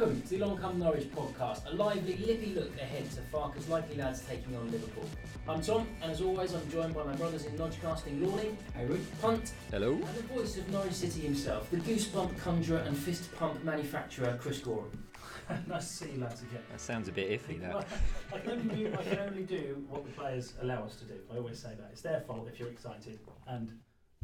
[0.00, 3.96] Welcome to the Long Come Norwich podcast, a lively, lippy look ahead to Farke's likely
[3.96, 5.04] lads taking on Liverpool.
[5.46, 9.06] I'm Tom, and as always, I'm joined by my brothers in Lodgecasting Lawley, Hey, Ruth.
[9.20, 9.92] Punt, Hello.
[9.92, 14.60] and the voice of Norwich City himself, the goosebump conjurer and fist pump manufacturer, Chris
[14.62, 14.88] Goreham.
[15.68, 16.62] nice to see you lads again.
[16.70, 17.60] That sounds a bit iffy.
[17.60, 17.86] That.
[18.32, 21.20] I can only do I can only do what the players allow us to do.
[21.30, 23.70] I always say that it's their fault if you're excited, and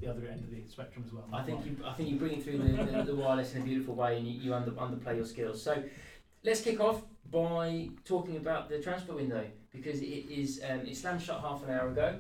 [0.00, 1.24] the other end of the spectrum as well.
[1.32, 3.64] I think you, I think you bring it through the, the, the wireless in a
[3.64, 5.62] beautiful way, and you, you under, underplay your skills.
[5.62, 5.82] So,
[6.45, 11.22] let's kick off by talking about the transfer window because it is um, it slammed
[11.22, 12.16] shut half an hour ago,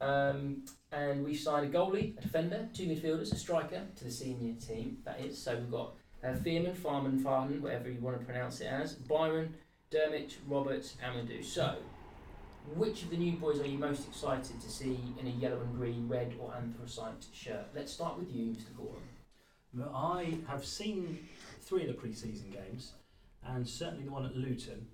[0.00, 4.54] um, and we've signed a goalie, a defender, two midfielders, a striker to the senior
[4.54, 4.96] team.
[5.04, 5.36] That is.
[5.36, 9.54] So we've got uh, Fearman, Farman, Farhan, whatever you want to pronounce it as, Byram,
[9.90, 11.44] Drmić, Roberts, Amadou.
[11.44, 11.76] So.
[12.76, 15.76] Which of the new boys are you most excited to see in a yellow and
[15.76, 17.66] green, red or anthracite shirt?
[17.74, 18.72] Let's start with you, Mr.
[18.76, 19.02] Goreham.
[19.74, 21.28] But I have seen
[21.60, 22.92] three of the pre-season games,
[23.46, 24.86] and certainly the one at Luton.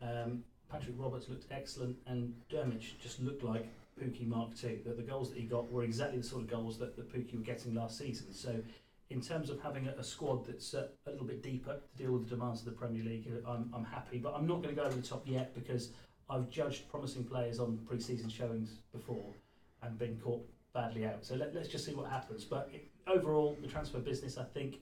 [0.00, 3.66] Um, Patrick Roberts looked excellent, and Drmić just looked like
[4.00, 4.80] Pukki Mark II.
[4.84, 7.36] That the goals that he got were exactly the sort of goals that, that Pukki
[7.36, 8.32] were getting last season.
[8.32, 8.62] So,
[9.10, 12.12] in terms of having a, a squad that's uh, a little bit deeper to deal
[12.12, 14.18] with the demands of the Premier League, I'm, I'm happy.
[14.18, 15.90] But I'm not going to go over the top yet because
[16.32, 19.34] I've judged promising players on pre-season showings before
[19.82, 21.24] and been caught badly out.
[21.26, 22.44] So let, let's just see what happens.
[22.44, 24.76] But it, overall, the transfer business, I think,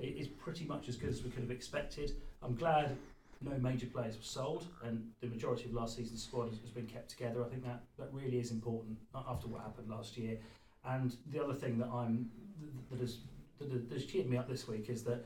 [0.00, 2.10] is pretty much as good as we could have expected.
[2.42, 2.96] I'm glad
[3.40, 6.86] no major players were sold and the majority of last season's squad has, has been
[6.86, 7.44] kept together.
[7.44, 10.38] I think that, that really is important after what happened last year.
[10.84, 12.30] And the other thing that I'm
[12.90, 13.18] that has
[13.58, 15.24] that has cheered me up this week is that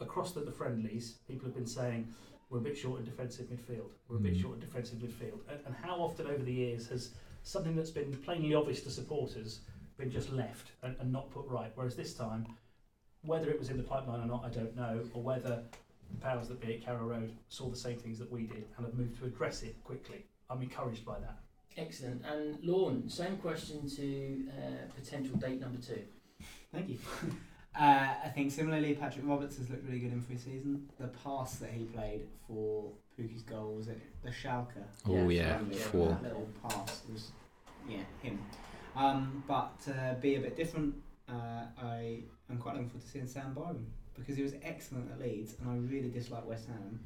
[0.00, 2.08] across the, the friendlies, people have been saying
[2.50, 3.90] we're a bit short in defensive midfield.
[4.08, 4.40] We're a bit Mm.
[4.42, 5.40] short in defensive midfield.
[5.48, 9.60] And, and how often over the years has something that's been plainly obvious to supporters
[9.98, 11.72] been just left and, and not put right?
[11.74, 12.46] Whereas this time,
[13.22, 15.62] whether it was in the pipeline or not, I don't know, or whether
[16.10, 18.86] the powers that be at Carrow Road saw the same things that we did and
[18.86, 20.24] have moved to address it quickly.
[20.48, 21.38] I'm encouraged by that.
[21.76, 22.24] Excellent.
[22.24, 26.00] And Lorne, same question to uh, potential date number two.
[26.72, 26.98] Thank you.
[27.78, 30.88] Uh, I think similarly, Patrick Roberts has looked really good in pre-season.
[30.98, 34.82] The pass that he played for Pukki's goal was it the Schalke.
[35.06, 36.08] Oh Yeah, yeah, four.
[36.08, 37.30] That little pass was,
[37.88, 38.40] yeah, him.
[38.96, 40.94] Um, but uh, be a bit different.
[41.28, 43.86] Uh, I am quite looking forward to seeing Sam Byram
[44.18, 46.98] because he was excellent at Leeds, and I really dislike West Ham.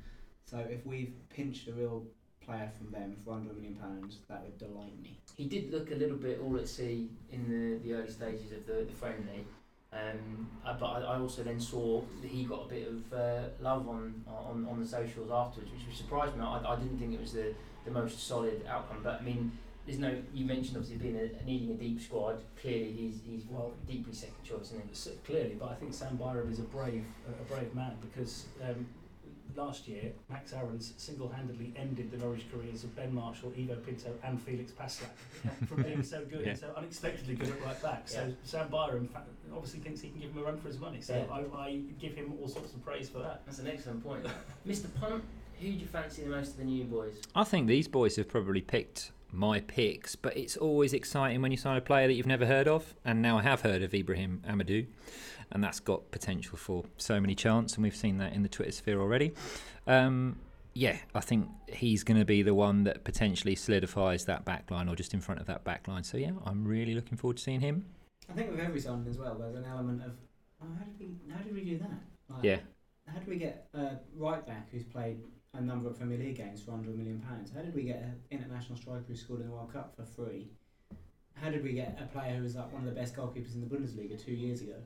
[0.46, 2.04] So if we've pinched a real
[2.40, 5.18] player from them for under a million pounds, that would delight me.
[5.36, 8.66] He did look a little bit all at sea in the, the early stages of
[8.66, 9.44] the, the friendly.
[9.92, 13.42] Um, uh, but I, I also then saw that he got a bit of uh,
[13.60, 16.42] love on, on on the socials afterwards, which surprised me.
[16.42, 17.52] I, I didn't think it was the,
[17.84, 19.00] the most solid outcome.
[19.02, 19.52] But I mean,
[19.86, 20.16] there's no.
[20.32, 22.42] You mentioned obviously being a, needing a deep squad.
[22.60, 25.10] Clearly, he's he's Well- deeply second choice, isn't he?
[25.30, 28.86] Clearly, but I think Sam Byram is a brave, a brave man because um,
[29.54, 34.40] last year Max Aarons single-handedly ended the Norwich careers of Ben Marshall, Ivo Pinto, and
[34.40, 35.12] Felix Passlack
[35.68, 36.50] from being so good Yeah.
[36.52, 38.08] and so unexpectedly good at right back.
[38.08, 38.32] So Yeah.
[38.44, 39.10] Sam Byram
[39.54, 41.00] obviously thinks he can give him a run for his money.
[41.00, 41.34] So Yeah.
[41.56, 43.42] I, I give him all sorts of praise for that.
[43.46, 44.24] That's an excellent point.
[44.66, 44.86] Mr.
[45.00, 45.24] Punt,
[45.60, 47.14] who do you fancy the most of the new boys?
[47.34, 51.56] I think these boys have probably picked my picks, but it's always exciting when you
[51.56, 52.94] sign a player that you've never heard of.
[53.04, 54.86] And now I have heard of Ibrahim Amadou,
[55.50, 58.72] and that's got potential for so many chance, and we've seen that in the Twitter
[58.72, 59.32] sphere already.
[59.86, 60.38] Um,
[60.74, 64.88] yeah, I think he's going to be the one that potentially solidifies that back line
[64.88, 66.02] or just in front of that back line.
[66.04, 67.86] So, yeah, I'm really looking forward to seeing him.
[68.28, 70.12] I think with every signing as well, there's an element of
[70.62, 72.00] oh, how did we how did we do that?
[72.28, 72.58] Like, Yeah.
[73.06, 75.18] How did we get a right back who's played
[75.54, 77.50] a number of Premier League games for under a million pounds?
[77.54, 80.48] How did we get an international striker who scored in the World Cup for free?
[81.34, 83.60] How did we get a player who was like one of the best goalkeepers in
[83.60, 84.76] the Bundesliga two years ago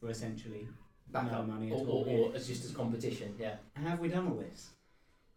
[0.00, 0.66] for essentially
[1.12, 2.04] Back no up, money at or, all?
[2.08, 3.56] or, or as just as competition, yeah.
[3.74, 4.70] How have we done all this?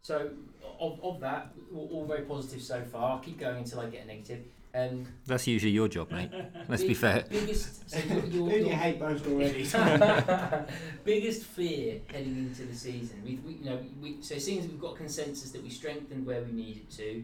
[0.02, 0.32] So,
[0.80, 3.12] of, of that, all, all very positive so far.
[3.12, 4.46] I'll keep going until I get a negative.
[4.76, 6.32] Um, That's usually your job, mate.
[6.68, 7.24] Let's be fair.
[7.30, 9.64] Biggest, so your, your, you your hate most already?
[11.06, 13.22] biggest fear heading into the season.
[13.24, 16.42] We've, we, you know, we, so seeing as we've got consensus that we strengthened where
[16.42, 17.24] we needed to.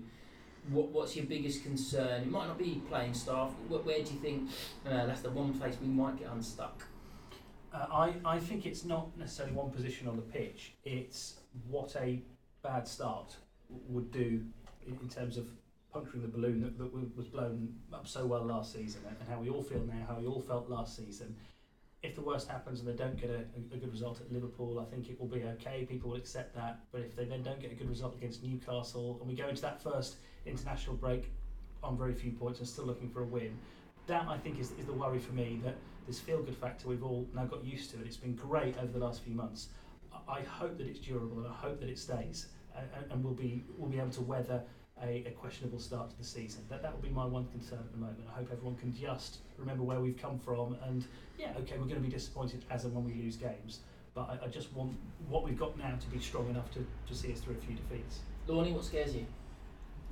[0.70, 2.22] What, what's your biggest concern?
[2.22, 3.52] It might not be playing staff.
[3.68, 4.50] Where, where do you think
[4.86, 6.86] uh, that's the one place we might get unstuck?
[7.74, 10.74] Uh, I, I think it's not necessarily one position on the pitch.
[10.86, 12.22] It's what a
[12.64, 13.36] bad start
[13.90, 14.42] would do
[14.88, 15.48] in, in terms of
[15.92, 19.50] puncturing the balloon that, that was blown up so well last season and, how we
[19.50, 21.36] all feel now, how we all felt last season.
[22.04, 23.44] If the worst happens and they don't get a,
[23.74, 25.86] a, good result at Liverpool, I think it will be okay.
[25.88, 26.80] People will accept that.
[26.92, 29.62] But if they then don't get a good result against Newcastle and we go into
[29.62, 30.16] that first
[30.46, 31.32] international break
[31.84, 33.56] on very few points and still looking for a win,
[34.08, 35.76] that I think is, is the worry for me that
[36.08, 38.92] this feel good factor we've all now got used to, and it's been great over
[38.92, 39.70] the last few months.
[40.28, 43.64] I hope that it's durable and I hope that it stays, and, and we'll be
[43.78, 44.64] we'll be able to weather
[45.04, 46.62] a, a questionable start to the season.
[46.70, 48.20] That that would be my one concern at the moment.
[48.32, 51.06] I hope everyone can just remember where we've come from, and
[51.38, 53.80] yeah, okay, we're going to be disappointed as and when we lose games,
[54.14, 54.96] but I, I just want
[55.28, 57.76] what we've got now to be strong enough to, to see us through a few
[57.76, 58.20] defeats.
[58.48, 59.26] Lornie, what scares you?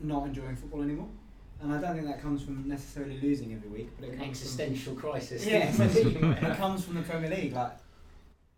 [0.01, 1.09] Not enjoying football anymore.
[1.61, 4.29] And I don't think that comes from necessarily losing every week, but it An comes
[4.29, 5.43] existential crisis.
[5.43, 5.71] From, yeah,
[6.51, 7.53] it comes from the Premier League.
[7.53, 7.73] Like,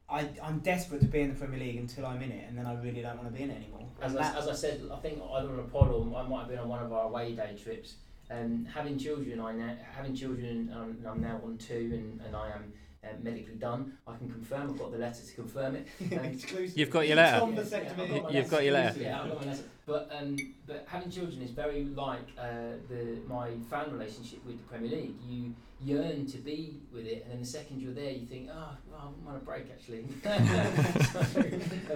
[0.07, 2.67] I, I'm desperate to be in the Premier League until I'm in it, and then
[2.67, 3.80] I really don't want to be in it anymore.
[4.01, 6.49] As I, as I said, I think either on a pod or I might have
[6.49, 7.95] been on one of our away day trips.
[8.31, 12.49] Um, having children, I now, having children, um, I'm now on two, and, and I
[12.49, 13.97] am uh, medically done.
[14.07, 14.71] I can confirm.
[14.71, 15.87] I've got the letter to confirm it.
[16.11, 16.37] Um.
[16.75, 17.45] You've got your letter.
[17.45, 18.99] Yeah, yeah, got my You've got your letter.
[18.99, 19.63] Yeah, I've got my letter.
[19.85, 20.37] But um,
[20.67, 25.15] but having children is very like uh, the my fan relationship with the Premier League.
[25.27, 28.77] You yearn to be with it, and then the second you're there, you think, oh,
[28.89, 30.05] well, I want a break actually.
[30.23, 31.39] so,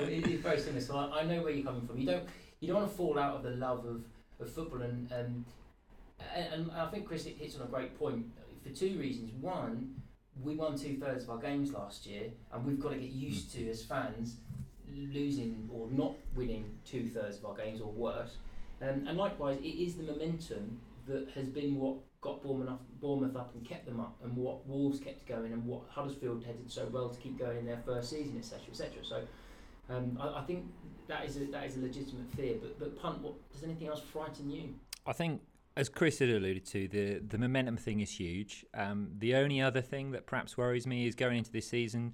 [0.01, 0.81] it is very similar.
[0.81, 1.99] So I, I know where you're coming from.
[1.99, 2.23] You don't
[2.59, 4.03] you don't want to fall out of the love of,
[4.39, 5.45] of football, and um,
[6.35, 8.25] and, and I think Chris hits on a great point
[8.63, 9.31] for two reasons.
[9.39, 10.01] One,
[10.43, 13.51] we won two thirds of our games last year, and we've got to get used
[13.53, 14.37] to as fans
[14.93, 18.37] losing or not winning two thirds of our games or worse.
[18.81, 23.35] Um, and likewise, it is the momentum that has been what got Bournemouth up, Bournemouth
[23.35, 26.87] up and kept them up, and what Wolves kept going, and what Huddersfield headed so
[26.91, 29.03] well to keep going in their first season, etc., etc.
[29.03, 29.21] So.
[29.89, 30.65] Um, I, I think
[31.07, 33.21] that is a that is a legitimate fear, but but punt.
[33.21, 34.73] What does anything else frighten you?
[35.05, 35.41] I think,
[35.77, 38.65] as Chris had alluded to, the the momentum thing is huge.
[38.73, 42.13] Um, the only other thing that perhaps worries me is going into this season,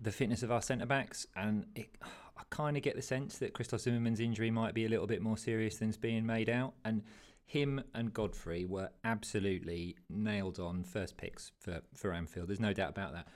[0.00, 3.54] the fitness of our centre backs, and it, I kind of get the sense that
[3.54, 7.02] Christoph Zimmermann's injury might be a little bit more serious than's being made out, and
[7.46, 12.48] him and Godfrey were absolutely nailed on first picks for for Anfield.
[12.48, 13.28] There's no doubt about that.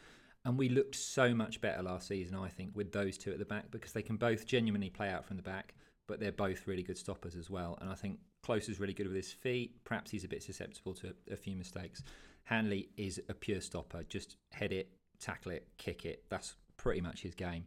[0.46, 3.46] And we looked so much better last season, I think, with those two at the
[3.46, 5.74] back because they can both genuinely play out from the back,
[6.06, 7.78] but they're both really good stoppers as well.
[7.80, 9.84] And I think Klose is really good with his feet.
[9.84, 12.02] Perhaps he's a bit susceptible to a few mistakes.
[12.44, 14.02] Hanley is a pure stopper.
[14.08, 16.24] Just head it, tackle it, kick it.
[16.28, 17.64] That's pretty much his game.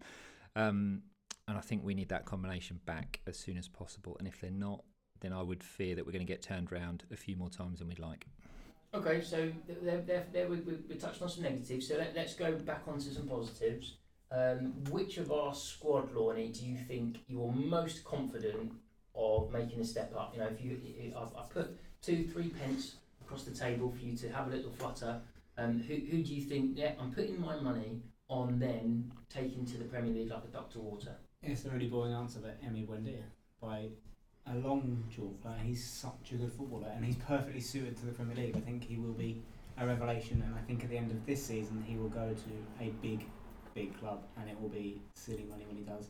[0.56, 1.02] Um,
[1.48, 4.18] and I think we need that combination back as soon as possible.
[4.20, 4.84] And if they're not,
[5.22, 7.80] then I would fear that we're going to get turned around a few more times
[7.80, 8.28] than we'd like.
[8.94, 9.52] Okay, so
[9.82, 11.88] there, we, we, we touched on some negatives.
[11.88, 13.96] So let, let's go back onto some positives.
[14.30, 18.74] Um, which of our squad, Lorne, do you think you're most confident
[19.18, 20.34] of making a step up?
[20.34, 24.16] You know, if you, I've, I've put two, three pence across the table for you
[24.18, 25.20] to have a little flutter.
[25.58, 26.78] Um, who, who do you think?
[26.78, 30.80] Yeah, I'm putting my money on them taking to the Premier League like a to
[30.80, 31.16] water.
[31.42, 33.24] It's a really boring answer, but Emi Buendia
[33.62, 33.88] by
[34.46, 35.40] a long chalk.
[35.44, 38.56] Like, he's such a good footballer, and he's perfectly suited to the Premier League.
[38.56, 39.42] I think he will be
[39.78, 42.84] a revelation, and I think at the end of this season he will go to
[42.84, 43.26] a big,
[43.74, 46.10] big club, and it will be silly money when he does.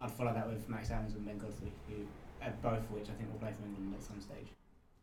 [0.00, 2.06] I'd follow that with Max Adams and Ben Godfrey, who
[2.42, 4.48] uh, both of which I think will play for England at some stage.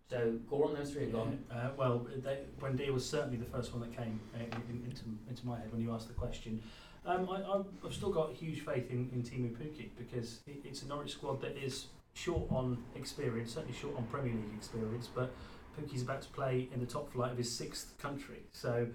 [0.09, 1.39] So go on, those three are gone.
[1.51, 4.39] Uh, well, they, Buendia was certainly the first one that came uh,
[4.69, 6.61] in, into, into my head when you asked the question.
[7.05, 10.81] Um, I, I've- I've still got huge faith in, in Teemu Pukki because it, it's
[10.83, 15.31] a Norwich squad that is short on experience, certainly short on Premier League experience, but
[15.79, 18.43] Pukki's about to play in the top flight of his sixth country.
[18.51, 18.87] So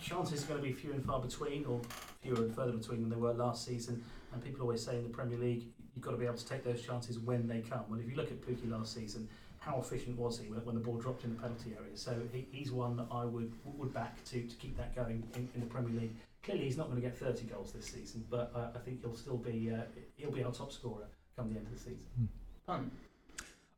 [0.00, 1.80] chances are going to be few and far between, or
[2.22, 4.02] fewer and further between than they were last season.
[4.32, 6.64] And people always say in the Premier League, you've got to be able to take
[6.64, 7.84] those chances when they come.
[7.88, 10.80] Well, if you look at Pukki last season, how efficient was he when, when the
[10.80, 11.96] ball dropped in the penalty area?
[11.96, 15.48] So he, he's one that I would would back to, to keep that going in,
[15.54, 16.14] in the Premier League.
[16.42, 19.14] Clearly, he's not going to get 30 goals this season, but I, I think he'll
[19.14, 19.82] still be uh,
[20.16, 21.06] he'll be our top scorer
[21.36, 22.28] come the end of the season.
[22.66, 22.92] Punt.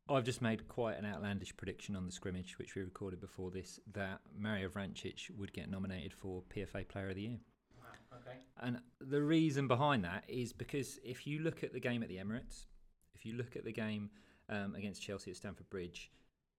[0.09, 3.80] I've just made quite an outlandish prediction on the scrimmage, which we recorded before this,
[3.94, 7.38] that Mario Vrancic would get nominated for PFA Player of the Year.
[8.26, 8.38] Okay.
[8.61, 12.16] And the reason behind that is because if you look at the game at the
[12.16, 12.66] Emirates,
[13.14, 14.11] if you look at the game
[14.49, 16.11] um, against Chelsea at Stamford Bridge,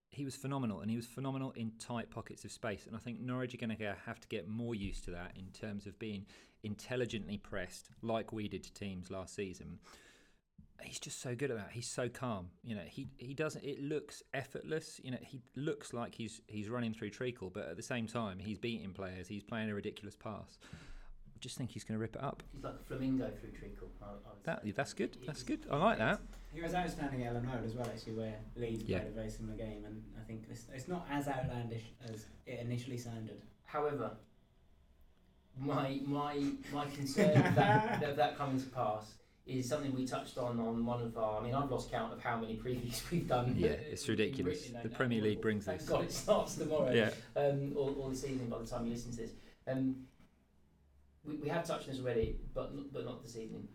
[0.10, 2.86] he was phenomenal, and he was phenomenal in tight pockets of space.
[2.88, 5.48] And I think Norwich are going to have to get more used to that in
[5.48, 6.26] terms of being
[6.64, 9.80] intelligently pressed, like we did to teams last season.
[10.82, 11.70] He's just so good at that.
[11.72, 12.50] He's so calm.
[12.64, 13.64] You know, he he doesn't.
[13.64, 15.00] It looks effortless.
[15.04, 18.40] You know, he looks like he's he's running through treacle, but at the same time,
[18.40, 19.28] he's beating players.
[19.28, 20.60] He's playing a ridiculous pass.
[21.46, 22.42] I just think he's going to rip it up.
[22.56, 23.88] He's like a flamingo through treacle.
[24.02, 24.72] I, I would That say.
[24.72, 25.16] that's good.
[25.28, 25.70] That's He's- good.
[25.72, 26.20] I like that.
[26.52, 29.02] He was outstanding at Elland Road as well, actually, where Leeds Yeah.
[29.02, 32.62] played a very similar game, and I think it's, it's not as outlandish as it
[32.62, 33.44] initially sounded.
[33.66, 34.14] However,
[35.60, 39.14] my my my concern of that, of that coming to pass
[39.46, 41.42] is something we touched on on one of our.
[41.42, 43.54] I mean, I've lost count of how many previews we've done.
[43.56, 44.62] Yeah, it's ridiculous.
[44.64, 44.98] Written The down.
[44.98, 45.90] Premier League brings Thank this.
[45.90, 46.92] God it starts tomorrow.
[46.92, 47.12] Yeah.
[47.36, 49.32] Um, or, or this evening by the time you listen to this.
[49.68, 49.98] Um,
[51.26, 53.68] we, we have touched on this already, but n- but not this evening.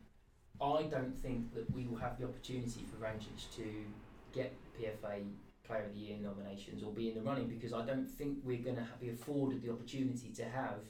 [0.60, 3.84] I don't think that we will have the opportunity for Vrancic to
[4.32, 5.24] get PFA
[5.64, 8.62] Player of the Year nominations or be in the running because I don't think we're
[8.62, 10.80] going to be afforded the opportunity to have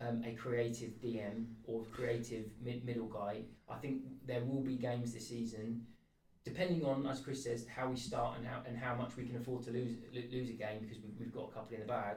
[0.00, 3.42] um, a creative DM or creative mid- middle guy.
[3.68, 5.82] I think there will be games this season,
[6.44, 9.36] depending on, as Chris says, how we start and how and how much we can
[9.36, 11.86] afford to lose lo- lose a game because we've, we've got a couple in the
[11.88, 12.16] bag.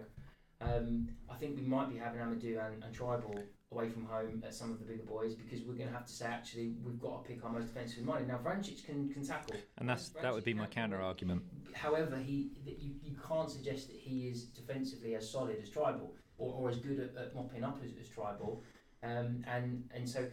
[0.62, 4.54] Um, I think we might be having Amadou and, and Trybull away from home at
[4.54, 7.24] some of the bigger boys because we're going to have to say actually we've got
[7.24, 8.28] to pick our most defensive minded.
[8.28, 11.44] Now Vrancic can, can tackle, And that's that would be my counter argument.
[11.74, 16.10] However, he that you, you can't suggest that he is defensively as solid as Trybull
[16.38, 18.62] or, or as good at, at mopping up as, as Trybull.
[19.02, 20.28] Um, and and so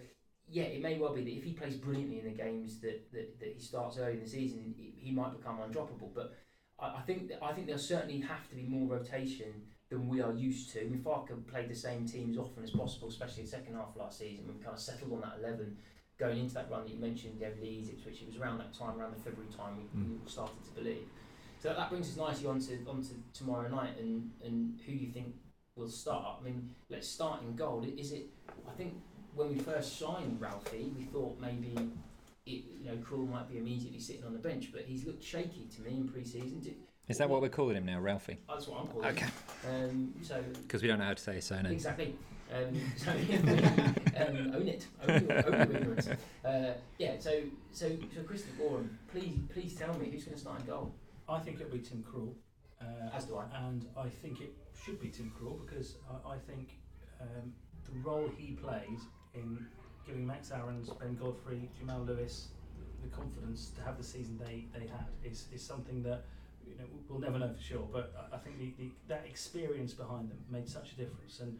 [0.49, 3.39] yeah, it may well be that if he plays brilliantly in the games that, that,
[3.41, 6.15] that he starts early in the season, he, he might become undroppable.
[6.15, 6.35] But
[6.79, 9.53] I, I think that, I think there'll certainly have to be more rotation
[9.89, 10.81] than we are used to.
[10.81, 13.97] I mean, Farke played the same teams often as possible, especially the second half of
[13.97, 14.47] last season.
[14.49, 15.77] We kind of settled on that eleven
[16.19, 18.23] going into that run that you mentioned, Dev Leeds, Ipswich.
[18.23, 21.05] It was around that time, around the February time, we, we all started to believe.
[21.63, 25.11] So that brings us nicely on to, on to tomorrow night and, and who you
[25.11, 25.35] think
[25.75, 26.39] will start.
[26.41, 27.85] I mean, let's start in goal.
[27.99, 28.27] Is it?
[28.69, 28.95] I think
[29.35, 31.75] when we first signed Ralphie, we thought maybe
[32.47, 35.69] it, you know Krul might be immediately sitting on the bench, but he's looked shaky
[35.77, 36.61] to me in pre-season.
[36.61, 36.75] Do-
[37.09, 38.39] Is that what we're calling him now, Ralphie?
[38.49, 39.09] That's what I'm calling.
[39.09, 39.27] Okay.
[39.27, 39.69] it.
[39.69, 41.73] Um, so Because we don't know how to say his surname.
[41.73, 42.17] exactly.
[42.53, 43.11] Um, so
[44.21, 44.87] um, own it.
[45.09, 46.09] Own your, own your ignorance.
[46.45, 47.15] Uh, yeah.
[47.19, 50.95] So so so Christopher Goreham, please please tell me who's going to start in goal.
[51.29, 52.35] I think it'll be Tim Krul.
[52.81, 53.45] Uh, As do I.
[53.67, 56.79] and I think it should be Tim Krul because I, I think
[57.21, 57.53] um,
[57.85, 59.01] the role he played
[59.35, 59.67] in
[60.07, 62.49] giving Max Aarons, Ben Godfrey, Jamal Lewis
[63.03, 66.25] the confidence to have the season they, they had is, is something that
[66.77, 67.89] you know we'll never know for sure.
[67.93, 71.41] But I- think the, the, that experience behind them made such a difference.
[71.41, 71.59] And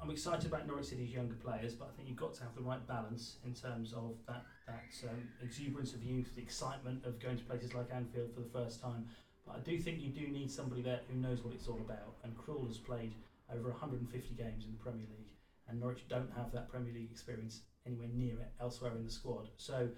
[0.00, 2.62] I'm excited about Norwich City's younger players, but I think you've got to have the
[2.62, 7.36] right balance in terms of that that um, exuberance of youth, the excitement of going
[7.38, 9.06] to places like Anfield for the first time.
[9.46, 12.14] But I do think you do need somebody there who knows what it's all about.
[12.24, 13.14] And Krul has played
[13.52, 15.32] over 150 games in the Premier League,
[15.68, 19.48] and Norwich don't have that Premier League experience anywhere near it elsewhere in the squad.
[19.56, 19.88] So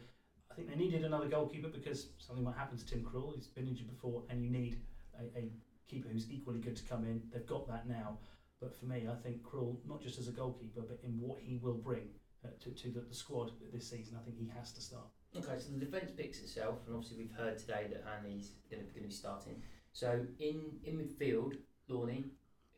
[0.58, 3.34] think they needed another goalkeeper because something might happen to Tim Krul.
[3.34, 4.80] He's been injured before, and you need
[5.18, 5.50] a, a
[5.88, 7.22] keeper who's equally good to come in.
[7.32, 8.18] They've got that now.
[8.60, 11.58] But for me, I think Krul, not just as a goalkeeper, but in what he
[11.62, 12.08] will bring
[12.44, 15.06] uh, to, to the, the squad this season, I think he has to start.
[15.36, 18.90] Okay, so the defence picks itself, and obviously we've heard today that Hanley's going to,
[18.90, 19.62] going to be starting.
[19.92, 21.54] So in in midfield,
[21.88, 22.24] Lorney,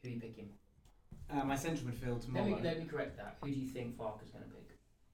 [0.03, 0.51] who are you picking?
[1.31, 2.47] Uh, my central midfield Let tomorrow.
[2.47, 3.39] me, let me correct that.
[3.41, 4.60] Who do you think Farke's going to pick?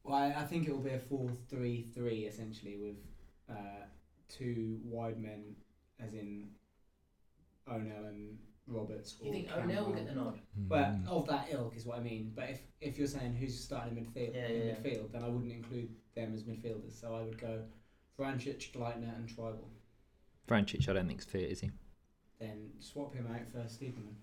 [0.07, 2.97] Well, I, I think it will be a 4 3 3 essentially with
[3.51, 3.85] uh,
[4.29, 5.57] two wide men,
[6.01, 6.49] as in
[7.69, 9.13] O'Neill and Roberts.
[9.13, 10.39] Do you or think O'Neill will get the nod?
[10.69, 11.09] Well, Mm.
[11.09, 12.33] of that ilk is what I mean.
[12.35, 14.75] But if, if you're saying who's starting in midfield, Yeah, in yeah, yeah.
[14.75, 17.01] midfield, then I wouldn't include them as midfielders.
[17.01, 17.63] So I would go
[18.19, 19.69] Vrancic, Gleitner, and Trybull.
[20.49, 21.71] Vrancic, I don't think's fit, is he?
[22.39, 24.15] Then swap him out for Stiepermann.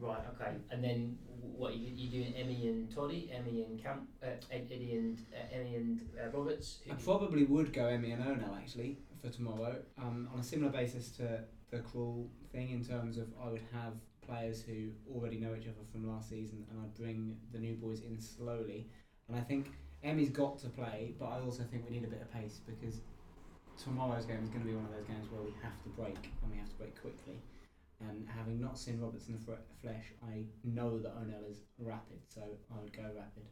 [0.00, 0.22] Right.
[0.34, 0.52] Okay.
[0.70, 1.18] And then
[1.56, 2.34] what you you doing?
[2.34, 6.78] Emmy and Toddy, Emmy and Camp, uh, Eddie and uh, Emmy and uh, Roberts.
[6.84, 10.40] Who I do you- probably would go Emmy and O'Neill actually for tomorrow, um, on
[10.40, 11.40] a similar basis to
[11.70, 13.92] the Krul thing in terms of I would have
[14.26, 18.00] players who already know each other from last season, and I'd bring the new boys
[18.00, 18.86] in slowly.
[19.28, 22.22] And I think Emmy's got to play, but I also think we need a bit
[22.22, 23.02] of pace because
[23.82, 26.32] tomorrow's game is going to be one of those games where we have to break
[26.42, 27.36] and we have to break quickly.
[28.08, 32.20] And having not seen Roberts in the fre- flesh, I know that O'Neill is rapid,
[32.28, 32.40] so
[32.74, 33.44] I would go rapid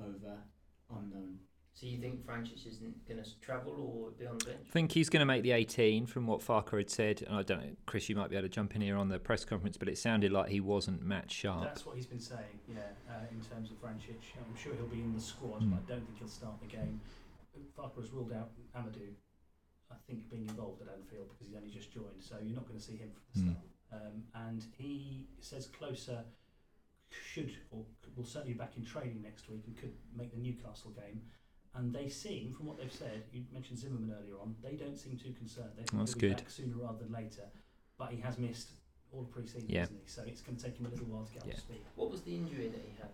[0.00, 0.38] over
[0.90, 1.38] unknown.
[1.74, 4.60] So you think Vrancic isn't going to travel or be on the bench?
[4.66, 7.22] I think he's going to make the 18 from what Farke had said.
[7.26, 9.18] And I don't know, Chris, you might be able to jump in here on the
[9.18, 11.64] press conference, but it sounded like he wasn't match sharp.
[11.64, 14.16] That's what he's been saying, yeah, uh, in terms of Vrancic.
[14.38, 15.70] I'm sure he'll be in the squad, Mm.
[15.72, 16.98] but I don't think he'll start the game.
[17.78, 19.12] Farke has ruled out Amadou,
[19.90, 22.78] I think, being involved at Anfield because he's only just joined, so you're not going
[22.80, 23.56] to see him from the Mm.
[23.88, 24.02] Start.
[24.02, 26.24] Um, and he says closer
[27.10, 27.84] should or
[28.16, 31.20] will certainly be back in training next week and could make the Newcastle game.
[31.74, 35.16] And they seem, from what they've said, you mentioned Zimmermann earlier on, they don't seem
[35.18, 35.70] too concerned.
[35.76, 36.36] They think That's he'll be good.
[36.38, 37.44] back sooner rather than later.
[37.98, 38.70] But he has missed
[39.12, 39.80] all the pre-season, Yeah.
[39.80, 40.08] hasn't he?
[40.10, 41.54] So it's going to take him a little while to get up Yeah.
[41.54, 41.80] to speed.
[41.94, 43.10] What was the injury that he had?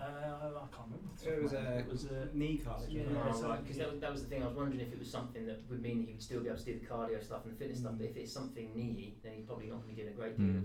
[0.00, 1.10] Uh, I can't remember.
[1.22, 1.76] the It was of my head.
[1.76, 2.90] a It was a knee cartilage.
[2.92, 3.22] Yeah, wasn't it?
[3.28, 4.42] oh, so- right, because that was, that was the thing.
[4.42, 6.48] I was wondering if it was something that would mean that he would still be
[6.48, 7.92] able to do the cardio stuff and the fitness stuff.
[7.92, 7.98] Mm.
[7.98, 10.36] But if it's something knee, then he's probably not going to be doing a great
[10.38, 10.58] deal Mm.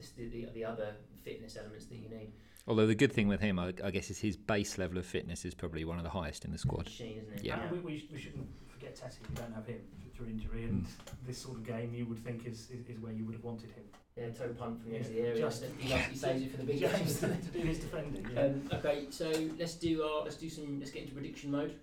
[0.00, 2.32] of the, the, the other fitness elements that you need.
[2.66, 5.44] Although the good thing with him, I, I guess, is his base level of fitness
[5.44, 6.84] is probably one of the highest in the squad.
[6.86, 7.44] Machine, isn't it?
[7.44, 7.60] Yeah.
[7.60, 8.46] And we, we, we shouldn't
[8.82, 9.28] forget Tettey.
[9.30, 9.80] you don't have him
[10.14, 11.26] through injury, and Mm.
[11.26, 13.70] this sort of game you would think is, is, is where you would have wanted
[13.70, 13.84] him.
[14.16, 15.40] Yeah, toe punt from the edge of the Yeah, area.
[15.40, 17.20] just- he, loves- saves it for the big Just games.
[17.20, 18.26] to, to do his defending.
[18.34, 18.42] Yeah.
[18.42, 21.78] Um, okay, so let's do our let's do some let's get into prediction mode.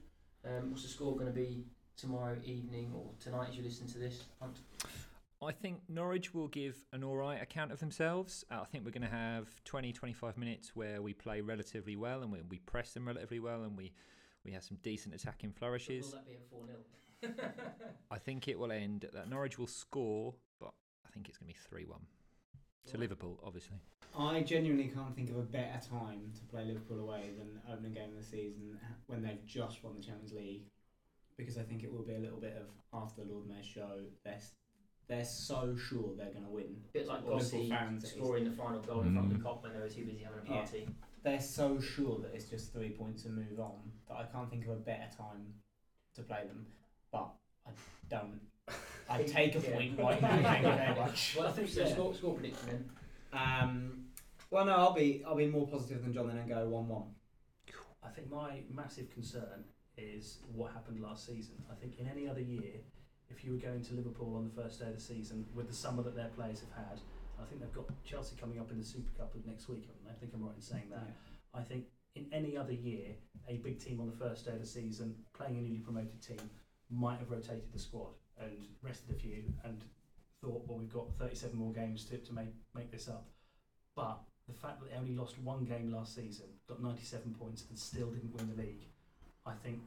[0.45, 1.65] Um, what's the score going to be
[1.97, 4.23] tomorrow evening or tonight as you listen to this?
[4.39, 4.59] Punt?
[5.41, 8.43] I think Norwich will give an all right account of themselves.
[8.51, 12.21] Uh, I think we're going to have 20, 25 minutes where we play relatively well
[12.23, 13.93] and we, we press them relatively well and we,
[14.45, 16.11] we have some decent attacking Will flourishes.
[16.11, 16.77] that be a four 0
[18.11, 20.71] I think it will end that Norwich will score, but
[21.05, 21.99] I think it's going to be 3 1
[22.91, 23.77] to Liverpool, obviously.
[24.17, 27.93] I genuinely can't think of a better time to play Liverpool away than the opening
[27.93, 28.77] game of the season
[29.07, 30.63] when they've just won the Champions League,
[31.37, 33.99] because I think it will be a little bit of after the Lord Mayor show.
[34.23, 34.39] They're
[35.07, 36.77] they're so sure they're going to win.
[36.93, 39.43] bit like Or Liverpool Gossi fans, scoring the final goal in front of Mm.
[39.43, 40.61] the Kop when they were too busy having a Yeah.
[41.23, 41.35] Party.
[41.37, 44.65] They're so sure that it's just three points and move on that I can't think
[44.65, 45.53] of a better time
[46.15, 46.65] to play them.
[47.11, 47.29] But
[47.67, 47.71] I
[48.09, 48.39] don't.
[49.09, 49.75] I take a Yeah.
[49.75, 50.41] point right now.
[50.41, 51.35] Thank you very much.
[51.37, 51.89] Well, I I think think, so.
[51.89, 51.95] yeah.
[51.95, 52.89] Score, score prediction then.
[53.41, 54.05] Um,
[54.51, 57.03] well, no, I'll be I'll be more positive than John then and go one-one.
[58.03, 59.65] I think my massive concern
[59.97, 61.55] is what happened last season.
[61.69, 62.79] I think in any other year,
[63.29, 65.73] if you were going to Liverpool on the first day of the season with the
[65.75, 66.99] summer that their players have had,
[67.41, 70.11] I think they've got Chelsea coming up in the Super Cup next week, haven't they?
[70.11, 71.07] I think I'm right in saying that.
[71.53, 73.15] I think in any other year,
[73.47, 76.49] a big team on the first day of the season playing a newly promoted team
[76.89, 79.81] might have rotated the squad and rested a few and
[80.41, 83.25] thought, well, we've got 37 more games to, to make, make this up.
[83.95, 87.77] But the fact that they only lost one game last season, got 97 points, and
[87.77, 88.85] still didn't win the league,
[89.45, 89.79] I think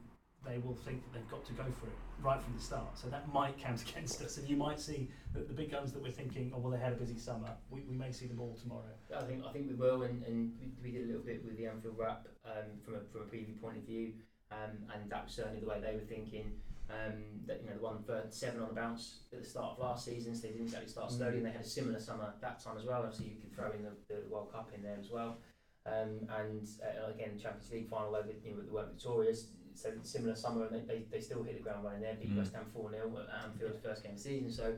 [0.45, 2.97] they will think that they've got to go for it right from the start.
[2.97, 6.01] So that might count against us, and you might see that the big guns that
[6.01, 7.51] we're thinking, oh well, they had a busy summer.
[7.69, 8.93] We, we may see them all tomorrow.
[9.15, 11.67] I think I think we will, and, and we, did a little bit with the
[11.67, 14.13] Anfield wrap um, from a from a preview point of view,
[14.51, 16.51] um, and that was certainly the way they were thinking.
[16.89, 19.79] Um, that you know, the one for seven on the bounce at the start of
[19.79, 22.61] last season, so they didn't exactly start slowly, and they had a similar summer that
[22.63, 23.01] time as well.
[23.01, 25.37] Obviously, you could throw in the, the World Cup in there as well,
[25.85, 30.35] um, and uh, again Champions League final over you know they weren't victorious, so similar
[30.35, 32.37] summer, and they, they, they still hit the ground running there, beat Mm.
[32.37, 34.51] West Ham four 0 at Anfield's first game of the season.
[34.51, 34.75] So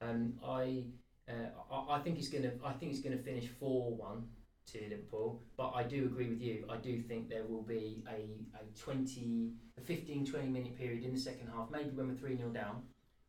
[0.00, 0.84] um, I.
[1.28, 2.52] Uh, I, I think it's gonna.
[2.64, 4.24] I think it's gonna finish four one
[4.72, 5.42] to Liverpool.
[5.56, 6.64] But I do agree with you.
[6.68, 11.12] I do think there will be a, a 20, a 15, 20 minute period in
[11.12, 11.70] the second half.
[11.70, 12.82] Maybe when we're three 0 down,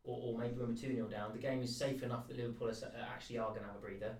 [0.03, 1.31] or, or maybe when we're two 0 down.
[1.33, 2.73] The game is safe enough that Liverpool are,
[3.13, 4.15] actually are going to have a breather.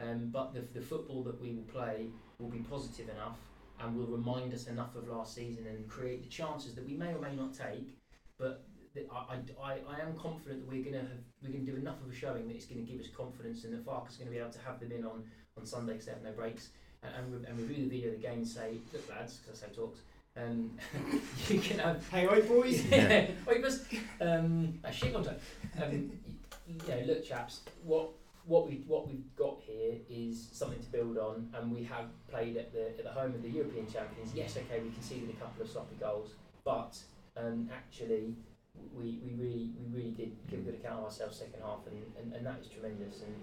[0.00, 3.38] Um, but the, the football that we will play will be positive enough
[3.82, 7.12] and will remind us enough of last season and create the chances that we may
[7.12, 7.96] or may not take.
[8.38, 8.64] But
[9.10, 11.08] I, I, I am confident that we're going to have
[11.42, 13.64] we're going to do enough of a showing that it's going to give us confidence
[13.64, 15.24] and that Farkas is going to be able to have them in on,
[15.58, 16.68] on Sunday because they have no breaks
[17.02, 19.62] and, and, re- and review the video of the game and say, look lads, because
[19.62, 20.00] I say talks,
[20.36, 20.70] um,
[21.48, 22.84] you can have Hey, oi, boys.
[22.90, 23.26] yeah.
[23.46, 23.78] Wait, but
[24.20, 25.40] um, a shit contact.
[25.82, 26.12] Um,
[26.68, 27.60] y- you know, look, chaps.
[27.84, 28.10] What
[28.46, 32.56] what we what we've got here is something to build on, and we have played
[32.56, 34.32] at the at the home of the European champions.
[34.34, 36.98] Yes, okay, we conceded a couple of sloppy goals, but
[37.36, 38.36] um, actually.
[38.96, 42.02] We, we really we really did give a good account of ourselves second half and,
[42.18, 43.34] and, and that is tremendous and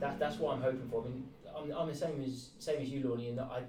[0.00, 1.04] that that's what I'm hoping for.
[1.04, 3.62] I mean I'm, I'm the same as same as you, Lorne, in that I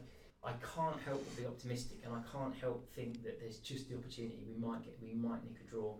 [0.46, 3.96] I can't help but be optimistic, and I can't help think that there's just the
[3.96, 5.96] opportunity we might get, we might nick a draw,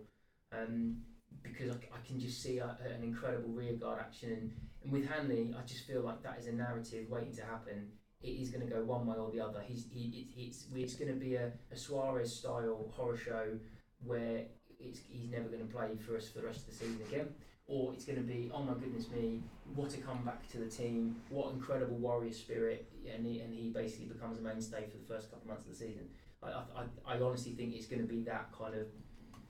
[0.52, 0.98] um,
[1.42, 4.52] because I can just see a, an incredible rearguard action, and,
[4.86, 7.88] and with Hanley, I just feel like that is a narrative waiting to happen.
[8.22, 9.60] It is going to go one way or the other.
[9.66, 13.58] He's he, it, it's it's going to be a, a Suarez style horror show
[14.04, 14.44] where
[14.78, 17.28] it's, he's never going to play for us for the rest of the season again
[17.66, 19.42] or it's going to be oh my goodness me
[19.74, 24.06] what a comeback to the team what incredible warrior spirit and he, and he basically
[24.06, 26.06] becomes a mainstay for the first couple of months of the season
[26.42, 28.86] I, I, I honestly think it's going to be that kind of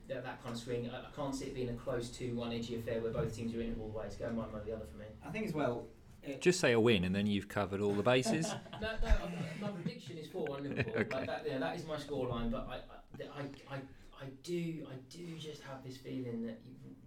[0.07, 2.51] that, that kind of swing I, I can't see it being a close to one
[2.51, 4.59] edgy affair where both teams are in it all the way it's going one way
[4.59, 5.85] or the other for me I think as well.
[6.23, 8.47] It, Just say a win and then you've covered all the bases.
[8.81, 9.09] no, no,
[9.61, 10.93] my prediction is 4 1 Liverpool.
[11.01, 11.15] Okay.
[11.15, 12.75] Like that, yeah, that is my scoreline, but I,
[13.23, 13.77] I, I, I,
[14.21, 16.59] I do, I do just have this feeling that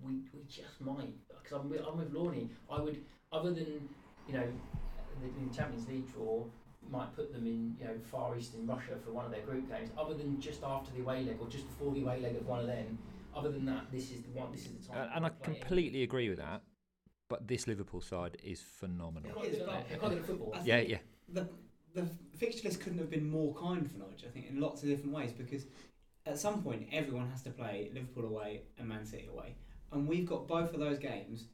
[0.03, 1.13] we, we just might.
[1.29, 2.49] Because I'm, with- I'm with Lorne.
[2.71, 3.89] I would, other than,
[4.27, 4.47] you know,
[5.21, 6.45] the, in Champions League draw,
[6.91, 9.69] might put them in, you know, Far East in Russia for one of their group
[9.69, 9.91] games.
[9.99, 12.61] Other than just after the away leg or just before the away leg of one
[12.61, 12.99] of them.
[13.35, 14.51] Other than that, this is the one.
[14.51, 15.09] This is the time.
[15.09, 16.63] Uh, and I to play completely agree with that.
[17.29, 19.31] But this Liverpool side is phenomenal.
[19.31, 19.91] quite good, aren't they?
[19.91, 20.53] They're quite good at football.
[20.55, 20.99] I Yeah, yeah.
[21.29, 21.49] the
[21.95, 24.25] the fixture list couldn't have been more kind for Norwich.
[24.27, 25.67] I think in lots of different ways because
[26.27, 29.55] at some point everyone has to play Liverpool away and Man City away,
[29.93, 31.45] and we've got both of those games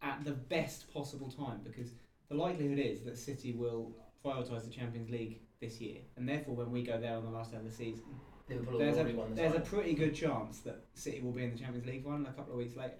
[0.00, 1.90] at the best possible time because
[2.28, 6.70] the likelihood is that City will prioritise the Champions League this year, and therefore when
[6.70, 8.04] we go there on the last day of the season,
[8.48, 11.58] Liverpool there's a the there's a pretty good chance that City will be in the
[11.58, 12.92] Champions League final a couple of weeks later.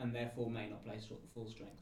[0.00, 1.72] and therefore may not play str- full strength.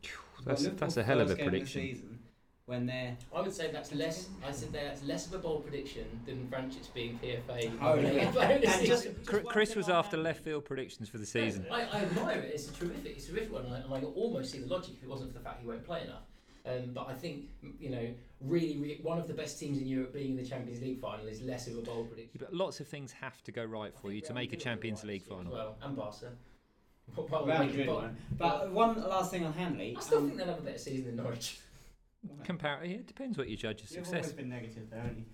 [0.45, 1.81] That's Liverpool's that's a hell of a first game prediction.
[1.83, 2.19] season,
[2.67, 4.29] when they're I would say that's less.
[4.47, 7.73] I said that's less of a bold prediction than Vrancic being PFA.
[7.81, 8.33] Oh, playing yeah.
[8.35, 9.17] a And just- season.
[9.25, 11.67] Chris, one Chris thing was after have- left field predictions for the season.
[11.71, 12.53] I, I admire it.
[12.55, 13.17] It's a terrific.
[13.17, 15.33] It's a terrific one, and I, and I almost see the logic if it wasn't
[15.33, 16.25] for the fact he won't play enough.
[16.67, 17.47] Um, but I think
[17.79, 18.07] you know,
[18.41, 21.27] really, re- one of the best teams in Europe being in the Champions League final
[21.27, 22.39] is less of a bold prediction.
[22.39, 25.23] But lots of things have to go right for you to make a Champions League
[25.23, 25.53] final.
[25.53, 26.33] Well, and Barca.
[27.15, 28.17] While we're Real making one.
[28.39, 29.97] But one last thing on Hanley.
[29.99, 31.59] I still um, think they'll have a better season than Norwich.
[32.45, 34.25] Comparatively, it depends what you judge as You've success.
[34.25, 35.25] always been negative there, haven't you?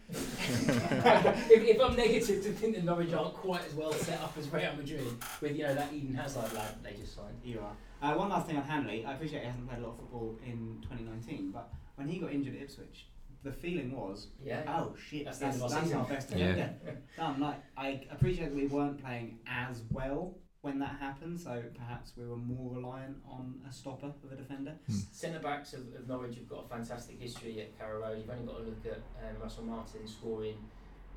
[1.57, 4.49] if, if I'm negative to think that Norwich aren't quite as well set up as
[4.53, 5.05] Real Madrid
[5.41, 7.35] with you know that Eden Hazard lad they just signed.
[7.45, 7.73] You are.
[8.03, 9.05] Uh, one last thing on Hanley.
[9.05, 12.33] I appreciate he hasn't played a lot of football in 2019, but when he got
[12.33, 13.07] injured at Ipswich,
[13.43, 14.63] the feeling was, Yeah.
[14.69, 15.99] oh shit, That's that's, the end of that's, our season.
[15.99, 16.47] our best Yeah.
[16.55, 17.03] defender.
[17.17, 17.41] Done.
[17.41, 22.27] Like I appreciate that we weren't playing as well when that happened, so perhaps we
[22.27, 24.75] were more reliant on a stopper of a defender.
[24.89, 28.19] Centre backs of, of Norwich have got a fantastic history at Carrow Road.
[28.19, 30.57] You've only got to look at um, Russell Martin scoring,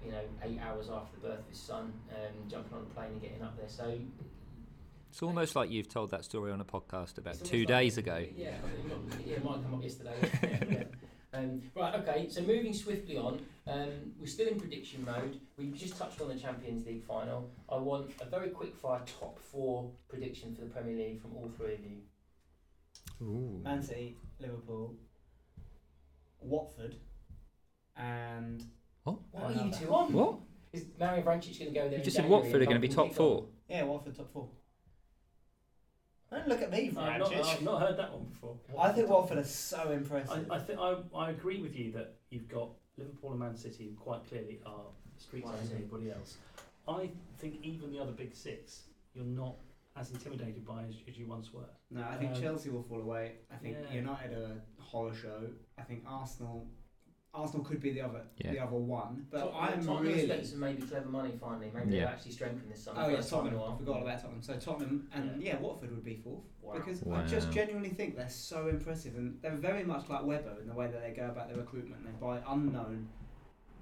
[0.05, 3.13] you know, eight hours after the birth of his son, um, jumping on a plane
[3.13, 3.67] and getting up there.
[3.67, 3.97] So
[5.09, 8.05] It's almost like you've told that story on a podcast about two almost days like-
[8.05, 8.25] ago.
[8.35, 10.87] Yeah, it might, yeah, come up yesterday.
[11.31, 15.39] Um, right, okay, so moving swiftly on, um, we're still in prediction mode.
[15.57, 17.51] We've just touched on the Champions League final.
[17.69, 21.47] I want a very quick fire top four prediction for the Premier League from all
[21.55, 21.97] three of you.
[23.21, 23.61] Ooh.
[23.63, 24.95] Man City, Liverpool,
[26.39, 26.95] Watford,
[27.95, 28.63] and
[29.03, 30.11] What What are you two on?
[30.13, 30.39] What?
[30.73, 31.99] Is Mario Vrancic going to go there?
[31.99, 33.45] You just said Watford are going to be top four.
[33.67, 34.49] yeah, Watford top four.
[36.31, 38.55] Don't look at me, I've not, I've not heard that one before.
[38.79, 40.45] I think Watford are so impressive.
[40.51, 43.85] I, I think I, I agree with you that you've got Liverpool and Man City
[43.89, 44.83] who quite clearly are
[45.17, 45.59] streets Right.
[45.63, 46.37] as anybody else.
[46.87, 49.55] I think even the other big six, you're not
[49.97, 51.61] as intimidated by as, as you once were.
[51.91, 53.33] No, I think Um, Chelsea will fall away.
[53.51, 53.95] I think yeah.
[53.95, 55.41] United are a horror show.
[55.77, 56.67] I think Arsenal,
[57.33, 58.51] Arsenal could be the other, Yeah.
[58.51, 59.27] the other one.
[59.29, 60.25] But Tottenham, I'm Tottenham really.
[60.25, 61.71] spent some maybe clever money finally.
[61.73, 61.99] Maybe Yeah.
[62.05, 63.01] they've actually strengthened this summer.
[63.03, 63.75] Oh yeah, First time in a Tottenham.
[63.75, 64.41] I forgot about Tottenham.
[64.41, 65.59] So Tottenham and yeah.
[65.59, 66.73] Watford would be fourth Wow.
[66.75, 70.67] because I just genuinely think they're so impressive and they're very much like Webber in
[70.67, 72.03] the way that they go about their recruitment.
[72.03, 73.09] They buy unknown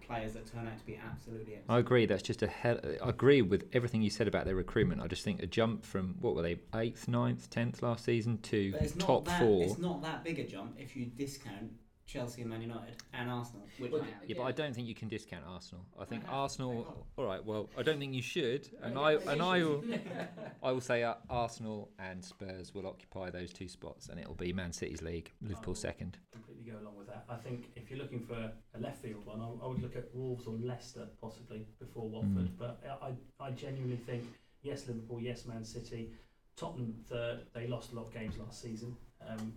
[0.02, 1.70] players that turn out to be absolutely excellent.
[1.70, 2.06] I agree.
[2.06, 2.80] That's just a hell.
[3.04, 5.02] I agree with everything you said about their recruitment.
[5.02, 8.72] I just think a jump from what were they eighth, ninth, tenth last season to
[8.74, 9.64] But it's not top that, four.
[9.64, 11.72] It's not that big a jump if you discount
[12.08, 14.14] Chelsea and Man United and Arsenal, which Well, I am.
[14.26, 15.86] Yeah, but I don't think you can discount Arsenal.
[16.00, 17.06] I think have to, Arsenal.
[17.18, 17.44] All right.
[17.46, 19.84] Well, I don't think you should, and I and I will.
[20.64, 24.54] I will say uh, Arsenal and Spurs will occupy those two spots, and it'll be
[24.54, 25.76] Man City's league, Liverpool Oh.
[25.76, 26.18] second.
[26.32, 27.26] Completely go along with that.
[27.30, 30.06] I think if you're looking for a left field one, I, I would look at
[30.16, 32.50] Wolves or Leicester possibly before Watford.
[32.50, 32.58] Mm.
[32.58, 34.24] But I, I I genuinely think
[34.64, 36.12] yes, Liverpool, yes, Man City,
[36.56, 37.42] Tottenham third.
[37.54, 38.96] They lost a lot of games last season.
[39.28, 39.54] Um,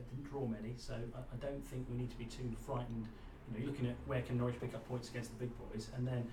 [0.00, 3.06] Uh, didn't draw many, so I, I don't think we need to be too frightened.
[3.46, 5.88] You know, you're looking at where can Norwich pick up points against the big boys,
[5.96, 6.26] and then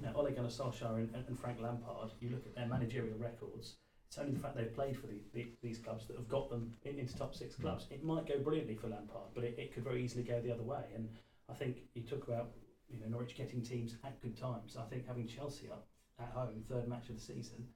[0.00, 2.10] you know, Ole Gunnar Solskjaer and, and, and Frank Lampard.
[2.20, 3.76] You look at their managerial records.
[4.08, 6.72] It's only the fact they've played for the, the, these clubs that have got them
[6.84, 7.62] in, into top six mm.
[7.62, 7.86] clubs.
[7.90, 10.62] It might go brilliantly for Lampard, but it, it could very easily go the other
[10.62, 10.84] way.
[10.94, 11.08] And
[11.50, 12.50] I think you talk about
[12.88, 14.76] you know Norwich getting teams at good times.
[14.78, 15.86] I think having Chelsea up
[16.20, 17.66] at home, third match of the season,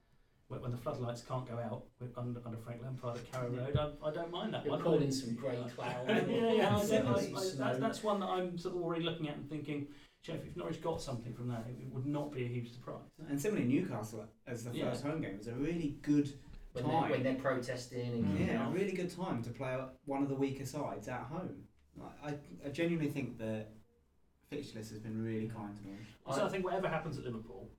[0.49, 3.77] when, when the floodlights can't go out with, under, under Frank Lampard at Carrow Road,
[3.77, 4.81] I, I don't mind that You're one.
[4.83, 6.05] calling some grey cloud.
[6.07, 7.39] yeah, yeah, I, I, I, snow.
[7.57, 9.87] that, that's one that I'm sort of already looking at and thinking,
[10.23, 12.97] Jeff, if Norwich got something from that, it, it would not be a huge surprise.
[13.29, 14.89] And similarly, Newcastle as the Yeah.
[14.89, 16.33] first home game was a really good,
[16.73, 17.09] when, they're, time.
[17.11, 18.73] when they're protesting and kicking yeah, a off.
[18.73, 21.63] really good time to play one of the weaker sides at home.
[21.95, 22.33] Like,
[22.63, 23.67] I, I genuinely think that
[24.49, 26.07] fixture list has been really kind to Norwich.
[26.33, 27.69] So I think whatever happens at Liverpool,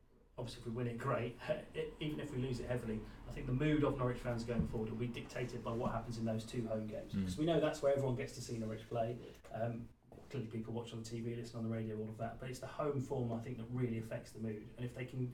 [0.40, 1.36] obviously if we win it, great.
[1.74, 2.98] It, even if we lose it heavily,
[3.28, 6.18] I think the mood of Norwich fans going forward will be dictated by what happens
[6.18, 7.12] in those two home games.
[7.12, 7.20] Mm.
[7.20, 9.16] Because we know that's where everyone gets to see Norwich play.
[9.54, 9.82] Um,
[10.30, 12.40] clearly, people watch on the TV, listen on the radio, all of that.
[12.40, 14.62] But it's the home form I think that really affects the mood.
[14.76, 15.32] And if they can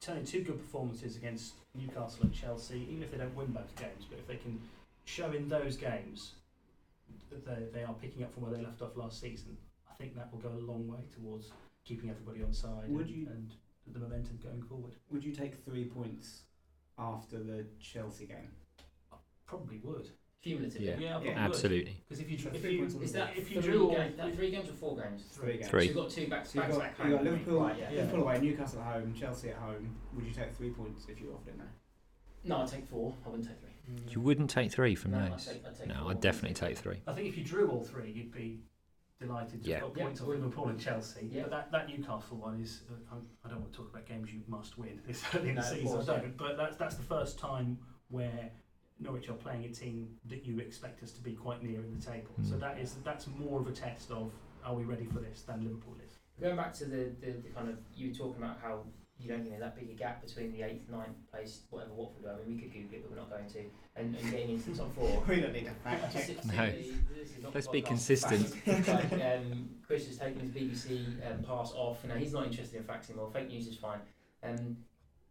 [0.00, 3.74] turn in two good performances against Newcastle and Chelsea, even if they don't win both
[3.76, 4.60] games, but if they can
[5.04, 6.32] show in those games
[7.30, 9.56] that they, they are picking up from where they left off last season,
[9.90, 11.50] I think that will go a long way towards
[11.86, 13.52] keeping everybody on side Would and, you- and
[13.92, 14.94] the momentum going forward.
[15.10, 16.42] Would you take three points
[16.98, 18.50] after the Chelsea game?
[19.46, 20.10] Probably would.
[20.42, 20.86] Cumulatively.
[20.86, 20.92] Yeah.
[20.94, 21.38] I probably would.
[21.38, 22.04] Absolutely.
[22.08, 23.94] Because if you So if three you points Is that if you three, drew all
[23.94, 25.22] games, that three games or four games?
[25.32, 25.68] Three games.
[25.68, 25.80] Three.
[25.80, 27.60] So you've got two back to So you've back got, back you've got home, Liverpool,
[27.62, 27.90] Right, yeah.
[27.90, 27.96] Yeah.
[28.00, 29.96] Liverpool away, Newcastle at home, Chelsea at home.
[30.14, 31.64] Would you take three points if you offered it now?
[32.44, 33.14] No, I'd take four.
[33.24, 33.70] I wouldn't take three.
[34.12, 35.46] You wouldn't take three from no, I'd those.
[35.46, 36.10] take, I'd take No, four.
[36.10, 37.02] I'd definitely take three.
[37.06, 38.60] I think if you drew all three, you'd be
[39.20, 39.76] delighted to Yeah.
[39.80, 40.04] have got Yeah.
[40.04, 41.26] points off Liverpool and Chelsea.
[41.32, 41.42] Yeah.
[41.42, 44.32] But that, that Newcastle one is, uh, I'm- I don't want to talk about games
[44.32, 46.36] you must win this early in No, the season, course, I don't.
[46.36, 48.50] But that's, that's the first time where
[48.98, 52.04] Norwich are playing a team that you expect us to be quite near in the
[52.04, 52.30] table.
[52.42, 52.60] So Mm.
[52.60, 54.32] that is that's more of a test of
[54.64, 56.18] are we ready for this than Liverpool is.
[56.40, 58.84] Going back to the, the, the kind of you were talking about how
[59.18, 62.26] you don't think there's that big a gap between the eighth, ninth place, whatever Watford
[62.26, 62.34] are.
[62.34, 63.60] I mean, we could Google it, but we're not going to.
[63.96, 65.24] And, and getting into the top four.
[65.28, 66.44] we don't need a fact check.
[66.44, 66.52] No.
[66.52, 68.54] simply, this is not Let's be consistent.
[68.66, 72.04] like, um, Chris has taken his BBC um, pass off.
[72.04, 73.30] Now he's not interested in facts anymore.
[73.32, 74.00] Fake news is fine.
[74.42, 74.76] Um,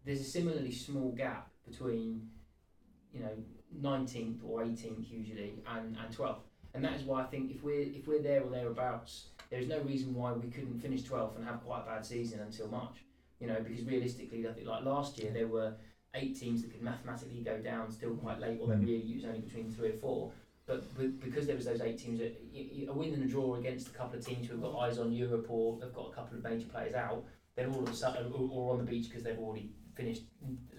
[0.04, 2.28] there's a similarly small gap between,
[3.14, 3.32] you know,
[3.82, 6.38] 19th or 18th usually and, and 12th.
[6.74, 9.80] And that is why I think if we're if we're there or thereabouts, there's no
[9.82, 13.05] reason why we couldn't finish 12th and have quite a bad season until March.
[13.40, 15.74] You know, because realistically, I think like last year there were
[16.14, 18.86] eight teams that could mathematically go down still quite late, although Mm.
[18.86, 20.32] really it was only between three or four.
[20.66, 23.28] But be- because there was those eight teams, that- y- y- a win and a
[23.28, 26.14] draw against a couple of teams who've got eyes on Europe or have got a
[26.16, 27.24] couple of major players out,
[27.56, 30.24] they're all of a sudden, or, or on the beach because they've already finished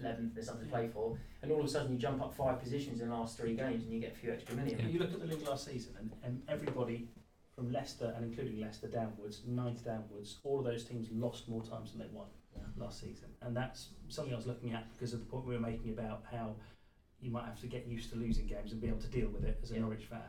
[0.01, 2.59] 11th, there's something to play for, and all of a sudden you jump up five
[2.59, 4.89] positions in the last three games and you get a few extra million.
[4.89, 7.07] You look at the league last season, and, and everybody
[7.55, 11.91] from Leicester and including Leicester downwards, ninth downwards, all of those teams lost more times
[11.93, 12.36] than they won Yeah.
[12.79, 15.59] Last season, and that's something I was looking at because of the point we were
[15.61, 16.55] making about how
[17.19, 19.43] you might have to get used to losing games and be able to deal with
[19.43, 19.81] it as a Yeah.
[19.81, 20.19] Norwich fan.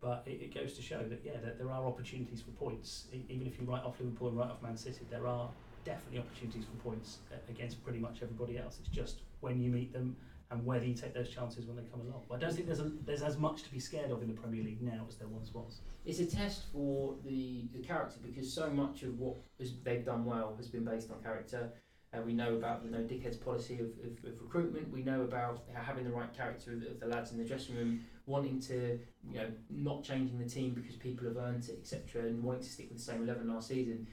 [0.00, 3.06] But it, it goes to show that yeah, that there are opportunities for points.
[3.12, 5.48] Even if you write off Liverpool and write off Man City, there are
[5.84, 8.78] definitely opportunities for points uh, against pretty much everybody else.
[8.80, 10.16] It's just when you meet them
[10.50, 12.22] and whether you take those chances when they come along.
[12.28, 14.34] But I don't think there's a, there's as much to be scared of in the
[14.34, 15.80] Premier League now as there once was.
[16.04, 20.24] It's a test for the, the character because so much of what has, they've done
[20.24, 21.70] well has been based on character.
[22.14, 24.90] Uh, we know about the no dickheads policy of, of, of recruitment.
[24.92, 28.00] We know about having the right character of, of the lads in the dressing room,
[28.26, 28.98] wanting to,
[29.30, 32.68] you know, not changing the team because people have earned it, etc., and wanting to
[32.68, 34.06] stick with the same eleven last season.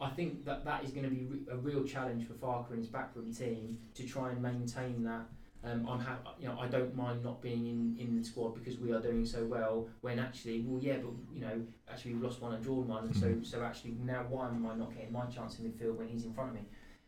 [0.00, 2.78] I think that that is going to be re- a real challenge for Farke and
[2.80, 5.22] his backroom team to try and maintain that.
[5.62, 8.80] Um, I'm ha- you know I don't mind not being in, in the squad because
[8.80, 9.86] we are doing so well.
[10.00, 13.16] When actually, well, yeah, but you know, actually we've lost one and drawn one, and
[13.16, 13.46] so Mhm.
[13.46, 16.34] so actually now why am I not getting my chance in midfield when he's in
[16.34, 16.62] front of me?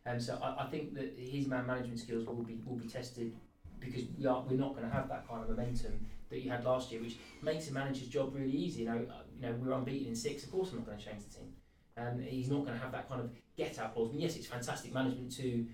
[0.06, 3.34] And so I, I think that his man management skills will be will be tested
[3.80, 6.64] because we are we're not going to have that kind of momentum that you had
[6.64, 8.82] last year, which makes a manager's job really easy.
[8.82, 10.44] You know, uh, you know we're unbeaten in six.
[10.44, 11.52] Of course, I'm not going to change the team.
[11.98, 14.10] Um, he's not going to have that kind of get out clause.
[14.10, 15.66] I mean, yes, it's fantastic management to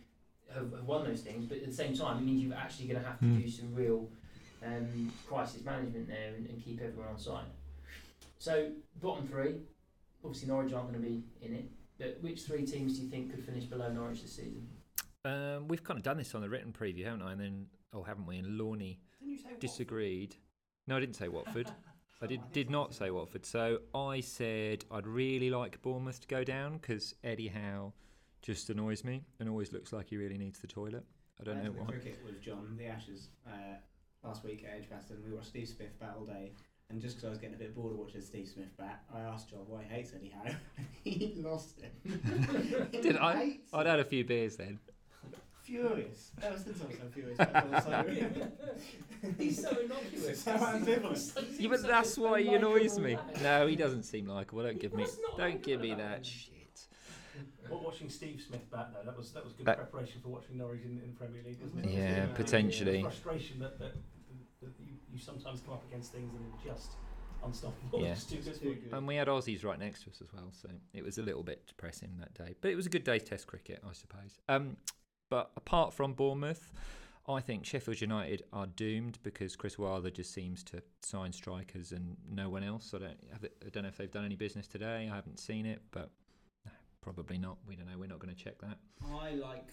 [0.55, 3.01] have, have won those things, but at the same time, it means you're actually going
[3.01, 3.41] to have to Hmm.
[3.41, 4.09] do some real
[4.65, 7.47] um, crisis management there and, and keep everyone on side.
[8.39, 9.57] So bottom three,
[10.25, 11.65] obviously Norwich aren't going to be in it.
[11.99, 14.67] But which three teams do you think could finish below Norwich this season?
[15.25, 17.33] Um, we've kind of done this on the written preview, haven't I?
[17.33, 18.39] And then, oh, haven't we?
[18.39, 20.35] And Lawney Didn't disagreed.
[20.89, 21.71] No, I didn't say Watford.
[22.23, 22.53] I did, Watford?
[22.53, 23.47] did not say Watford.
[23.47, 27.93] So I said I'd really like Bournemouth to go down because Eddie Howe
[28.43, 31.05] just annoys me and always looks like he really needs the toilet.
[31.41, 31.91] I don't went know to the why.
[31.91, 33.77] cricket with John, the Ashes, uh,
[34.25, 35.19] last week at Edgbaston.
[35.25, 36.53] We watched Steve Smith bat all day.
[36.93, 39.21] And just because I was getting a bit bored of watching Steve Smith bat, I
[39.21, 40.55] asked John why he hates Eddie Howe.
[41.05, 41.93] he lost it.
[42.93, 43.37] He Did I?
[43.37, 43.91] hates I'd it.
[43.91, 44.79] had a few beers then.
[45.63, 46.33] furious.
[46.43, 49.31] Ever since I was so furious, I feel so.
[49.39, 50.43] He's so innocuous.
[50.43, 51.59] So ambivalent.
[51.59, 53.17] Yeah, but that's why he annoys me.
[53.43, 54.63] No, he doesn't seem likable.
[54.65, 55.97] Don't give me, must not don't like give me that.
[56.23, 56.53] that shit.
[57.71, 60.59] Wa- watching Steve Smith bat though, that was that was good That- preparation for watching
[60.59, 61.93] Norwich in, in the Premier League, wasn't it?
[61.93, 62.97] Yeah, Uh, potentially.
[62.99, 64.01] The frustration that, that, that
[65.13, 66.93] you, you sometimes come up against things and are just
[67.45, 68.03] unstoppable.
[68.03, 68.09] Yeah.
[68.15, 68.61] Just too good.
[68.61, 68.93] Too good.
[68.93, 71.43] And we had Aussies right next to us as well, so it was a little
[71.43, 72.55] bit depressing that day.
[72.61, 74.39] But it was a good day's Test cricket, I suppose.
[74.49, 74.77] Um,
[75.29, 76.73] but apart from Bournemouth,
[77.29, 82.17] I think Sheffield United are doomed because Chris Wilder just seems to sign strikers and
[82.29, 82.93] no one else.
[82.95, 85.09] I don't, have it, I don't know if they've done any business today.
[85.11, 86.11] I haven't seen it, but
[87.01, 87.59] probably not.
[87.67, 87.99] We don't know.
[87.99, 88.79] We're not going to check that.
[89.13, 89.69] I like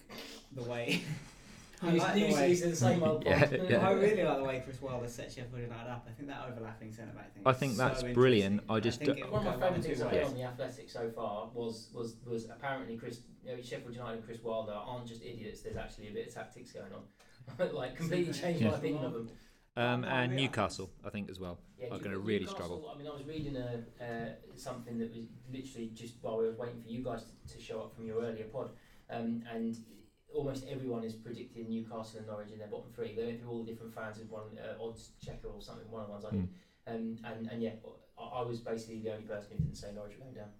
[0.52, 1.02] the way.
[1.82, 2.48] I He's like the usually way.
[2.48, 3.70] he's in the same old Yeah, point.
[3.70, 3.88] yeah.
[3.88, 6.06] I really like the way Chris Wilder set Sheffield United up.
[6.08, 7.42] I think that overlapping centre back thing.
[7.46, 8.14] I think that's interesting.
[8.14, 8.62] brilliant.
[8.68, 10.34] I just think don't- it will One of my favourite things two I've heard on
[10.34, 14.42] the Athletic so far was was was apparently Chris you know, Sheffield United and Chris
[14.42, 15.62] Wilder aren't just idiots.
[15.62, 17.72] There's actually a bit of tactics going on.
[17.74, 18.76] like completely changed my Yeah.
[18.76, 19.30] opinion of them.
[19.76, 20.36] Um, and.
[20.36, 21.60] Newcastle, I think, as well.
[21.78, 22.92] Yeah, Are New- gonna really Newcastle, struggle.
[22.94, 26.52] I mean, I was reading a, uh, something that was literally just while we were
[26.56, 28.70] waiting for you guys to, to show up from your earlier pod,
[29.08, 29.78] um, and
[30.34, 33.14] almost everyone is predicting Newcastle and Norwich in their bottom three.
[33.14, 35.90] They went through all the different fans with one uh, odds checker or something.
[35.90, 36.48] One of the ones I did,
[36.86, 37.72] um, and and yeah,
[38.18, 40.50] I, I was basically the only person who didn't say Norwich were going down.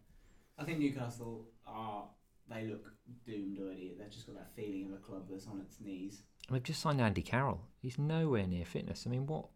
[0.59, 2.05] I think Newcastle are.
[2.49, 2.85] They look
[3.25, 3.95] doomed already.
[3.97, 6.23] They've just got that feeling of a club that's on its knees.
[6.49, 7.61] And they've just signed Andy Carroll.
[7.81, 9.05] He's nowhere near fitness.
[9.07, 9.47] I mean, what?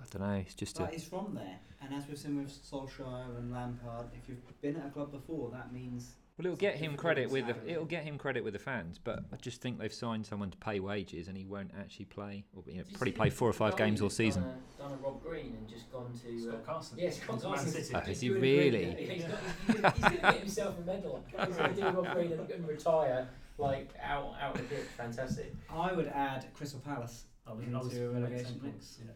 [0.00, 0.34] I don't know.
[0.34, 0.82] It's just a.
[0.82, 4.76] But he's from there, and as we've seen with Solskjaer and Lampard, if you've been
[4.76, 8.02] at a club before, that means Well, it'll get him credit with the, it'll get
[8.02, 11.28] him credit with the fans, but I just think they've signed someone to pay wages,
[11.28, 14.10] and he won't actually play, or you know, probably play four or five games all
[14.10, 14.42] season.
[14.42, 16.40] Done a, done a Rob Green and just gone to.
[16.40, 16.98] Scott Uh, Carson.
[16.98, 17.70] yeah, Scott To Man Carson.
[17.84, 17.94] City.
[17.94, 18.70] Oh, is he really?
[18.94, 21.24] great- He's, got, he's, gonna, he's gonna get himself a medal.
[21.46, 24.86] He's going to do Rob Green and, and retire like out out of the pitch.
[24.96, 25.54] Fantastic.
[25.70, 28.72] I would add Crystal Palace I into I a relegation mix.
[28.74, 29.12] points, yeah.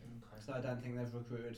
[0.47, 1.57] So I don't think they've recruited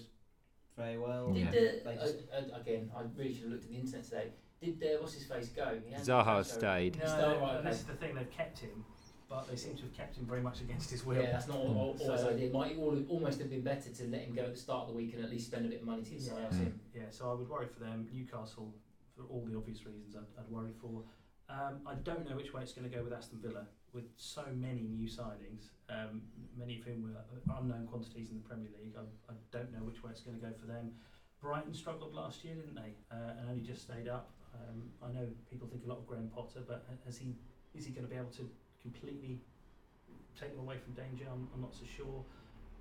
[0.79, 1.33] very well.
[1.35, 1.51] Did Yeah.
[1.51, 2.91] the, They uh, just- uh, again?
[2.97, 4.29] I really should have looked at the internet today.
[4.63, 5.79] Did uh, what's his face go?
[5.87, 6.97] He hasn't Zaha stayed.
[6.97, 8.85] He's No, still right, and this is the thing, they've kept him,
[9.27, 11.17] but they seem to have kept him very much against his will.
[11.17, 12.47] Yeah, that's not all, all, So- always ideal.
[12.49, 14.89] It might all, almost have been better to let him go at the start of
[14.89, 16.63] the week and at least spend a bit of money to get someone else Yeah.
[16.67, 16.81] in.
[16.95, 18.07] Yeah, so I would worry for them.
[18.13, 18.75] Newcastle,
[19.17, 21.05] for all the obvious reasons, I'd, I'd worry for.
[21.49, 24.45] Um, I don't know which way it's going to go with Aston Villa, with so
[24.55, 26.21] many new signings, um,
[26.57, 28.95] many of whom were unknown quantities in the Premier League.
[28.95, 30.93] I, I don't know which way it's going to go for them.
[31.41, 32.93] Brighton struggled last year, didn't they?
[33.11, 34.31] Uh, and only just stayed up.
[34.55, 37.37] Um, I know people think a lot of Graham Potter, but ha- has he?
[37.75, 38.49] Is he going to be able to
[38.83, 39.39] completely
[40.39, 41.25] take them away from danger?
[41.31, 42.25] I'm, I'm not so sure.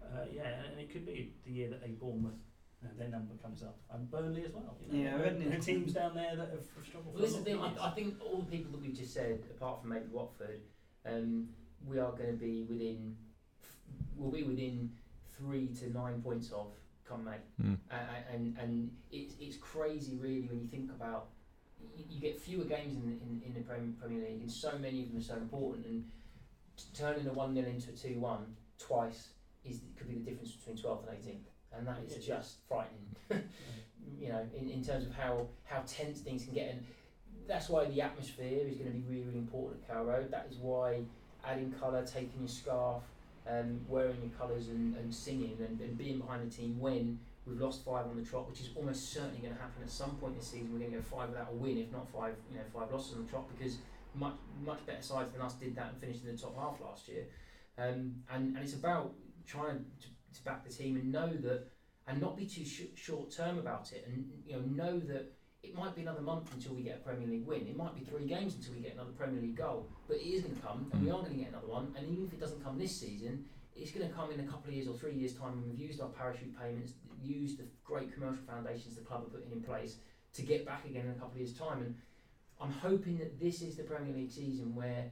[0.01, 2.33] Uh, yeah, and it could be the year that a Bournemouth
[2.83, 4.77] uh, their number comes up, and Burnley as well.
[4.89, 7.13] You know, Yeah, there, there are teams down there that have, have struggled.
[7.13, 7.59] Well, this is the thing.
[7.59, 10.61] I, I think all the people that we've just said, apart from maybe Watford,
[11.05, 11.49] um,
[11.85, 13.15] we are going to be within.
[14.15, 14.91] We'll be within
[15.37, 16.67] three to nine points of
[17.07, 17.37] come May.
[17.61, 17.77] Mm.
[17.91, 17.95] Uh,
[18.33, 21.27] and and it's it's crazy really when you think about
[21.95, 25.03] you, you get fewer games in, in, in the Prem- Premier League and so many
[25.03, 26.03] of them are so important and
[26.77, 29.29] t- turning a 1 0 into a 2 1 twice
[29.65, 33.15] is could be the difference between 12th and 18th and that is just frightening.
[34.17, 36.85] You know in, in terms of how, how tense things can get and
[37.47, 40.05] that's why the atmosphere is going to be really really important at Carrow.
[40.05, 41.01] Road that is why
[41.45, 43.03] adding colour taking your scarf
[43.47, 47.59] um, wearing your colours and, and singing and, and being behind the team when we've
[47.59, 50.35] lost five on the trot, which is almost certainly going to happen at some point
[50.37, 50.71] this season.
[50.71, 53.15] We're going to go five without a win, if not five, you know, five losses
[53.17, 53.77] on the trot, because
[54.15, 54.33] much
[54.65, 57.25] much better sides than us did that and finished in the top half last year.
[57.77, 59.13] Um, and and it's about
[59.45, 60.07] trying to,
[60.37, 61.67] to back the team and know that,
[62.07, 65.33] and not be too sh- short term about it, and you know know that.
[65.61, 67.67] It might be another month until we get a Premier League win.
[67.67, 69.89] It might be three games until we get another Premier League goal.
[70.07, 71.15] But it is going to come, and we Mm.
[71.15, 71.93] are going to get another one.
[71.97, 73.43] And even if it doesn't come this season,
[73.81, 75.79] it's going to come in a couple of years or three years' time when we've
[75.79, 79.97] used our parachute payments, used the great commercial foundations the club are putting in place
[80.33, 81.81] to get back again in a couple of years' time.
[81.81, 81.95] And
[82.61, 85.05] I'm hoping that this is the Premier League season where,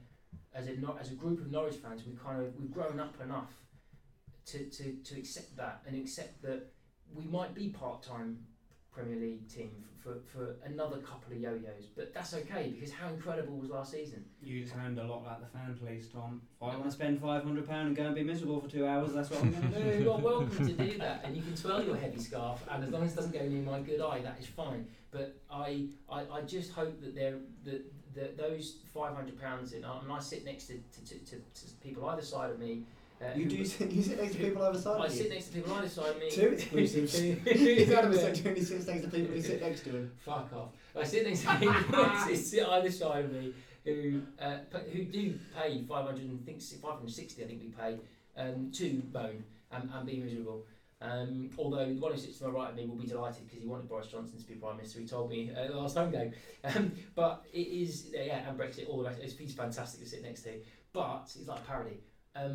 [0.54, 3.50] as a as a group of Norwich fans, we kind of we've grown up enough
[4.46, 6.72] to, to, to accept that and accept that
[7.14, 8.38] we might be part time
[8.92, 9.70] Premier League team
[10.08, 14.24] for, for, another couple of yo-yos, but that's okay because how incredible was last season?
[14.42, 16.42] You sound a lot like the fan police, Tom.
[16.56, 18.86] If I want to spend five hundred pound and go and be miserable for two
[18.86, 20.02] hours, that's what I'm going to do.
[20.02, 22.90] you are welcome to do that, and you can twirl your heavy scarf, and as
[22.90, 24.86] long as it doesn't go near my good eye, that is fine.
[25.10, 29.84] But I, I, I just hope that there, that, that those five hundred pounds, and
[29.84, 30.74] I, and I sit next to,
[31.06, 32.82] to, to, to people either side of me.
[33.20, 33.64] Uh, You do.
[33.64, 35.30] sit- You sit next to people either side I of sit you.
[35.34, 36.30] next to people either side of me.
[36.30, 37.18] Two exclusives.
[37.18, 38.38] who- He's out of his.
[38.38, 40.12] He sits next to people who sit next to him.
[40.24, 40.68] Fuck off.
[40.96, 43.52] I sit next to people who sit either side of me
[43.84, 44.58] who uh,
[44.92, 47.98] who do pay 500 and think 560 I think we pay
[48.36, 50.64] um, to Bone and, and be miserable.
[51.00, 53.62] Um, although the one who sits to my right of me will be delighted because
[53.62, 54.98] he wanted Boris Johnson to be Prime Minister.
[55.00, 56.32] He told me uh, last home game.
[56.64, 59.20] Um, but it is, yeah, and Brexit, all the rest.
[59.22, 60.50] It's, he's fantastic to sit next to.
[60.92, 62.00] But it's like a parody.
[62.36, 62.52] Um,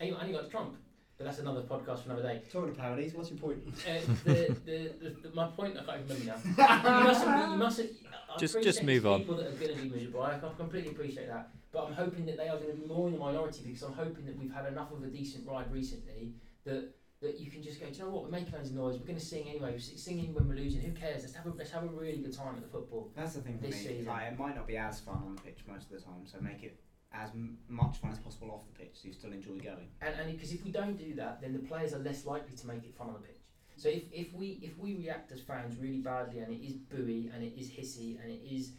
[0.00, 0.76] and he, got he likes Trump.
[1.16, 2.42] But that's another podcast for another day.
[2.52, 3.58] Talking of parodies, what's your point?
[3.88, 3.92] Uh,
[4.24, 6.98] the, the, the, the, my point, I can't even remember now.
[6.98, 7.50] you mustn't.
[7.52, 7.90] You mustn't.
[8.34, 9.20] I Just- just move there's on.
[9.20, 10.22] People that are going to be miserable.
[10.22, 11.50] I can completely appreciate that.
[11.72, 13.92] But I'm hoping that they are going to be more in the minority because I'm
[13.92, 16.32] hoping that we've had enough of a decent ride recently
[16.64, 16.90] that
[17.22, 17.86] that you can just go.
[17.86, 18.24] Do you know what?
[18.24, 18.98] We're making loads of noise.
[18.98, 19.72] We're going to sing anyway.
[19.72, 20.82] We're singing when we're losing.
[20.82, 21.22] Who cares?
[21.22, 23.10] Let's have a let's have a really good time at the football.
[23.16, 23.86] That's the thing for This me.
[23.88, 24.06] season.
[24.06, 26.38] Like, it might not be as fun on the pitch most of the time, so
[26.40, 26.76] make it
[27.14, 29.88] as m- much fun as possible off the pitch, so you still enjoy going.
[30.00, 32.66] And and because if we don't do that, then the players are less likely to
[32.66, 33.40] make it fun on the pitch.
[33.76, 37.34] So if, if we if we react as fans really badly and it is booey
[37.34, 38.72] and it is hissy and it is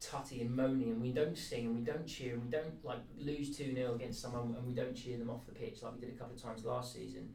[0.00, 3.00] tutty and moaning and we don't sing and we don't cheer and we don't like
[3.18, 6.00] lose 2 0 against someone and we don't cheer them off the pitch like we
[6.00, 7.34] did a couple of times last season,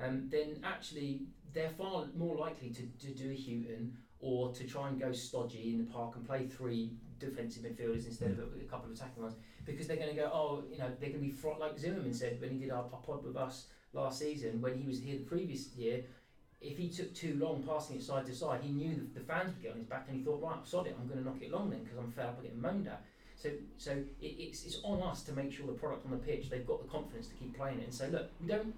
[0.00, 1.22] um, then actually
[1.52, 5.72] they're far more likely to, to do a Hughton or to try and go stodgy
[5.72, 9.22] in the park and play three defensive midfielders instead of a, a couple of attacking
[9.22, 11.78] ones because they're going to go, oh, you know, they're going to be fro- like
[11.78, 15.18] Zimmermann said when he did our, pod with us last season when he was here
[15.18, 16.04] the previous year.
[16.60, 19.54] If he took too long passing it side to side, he knew that the fans
[19.54, 21.40] would get on his back, and he thought, right, sod it, I'm going to knock
[21.40, 23.02] it long then because I'm fed up with getting moaned at.
[23.34, 23.48] So,
[23.78, 26.66] so it, it's it's on us to make sure the product on the pitch they've
[26.66, 28.74] got the confidence to keep playing it and say, look, we don't.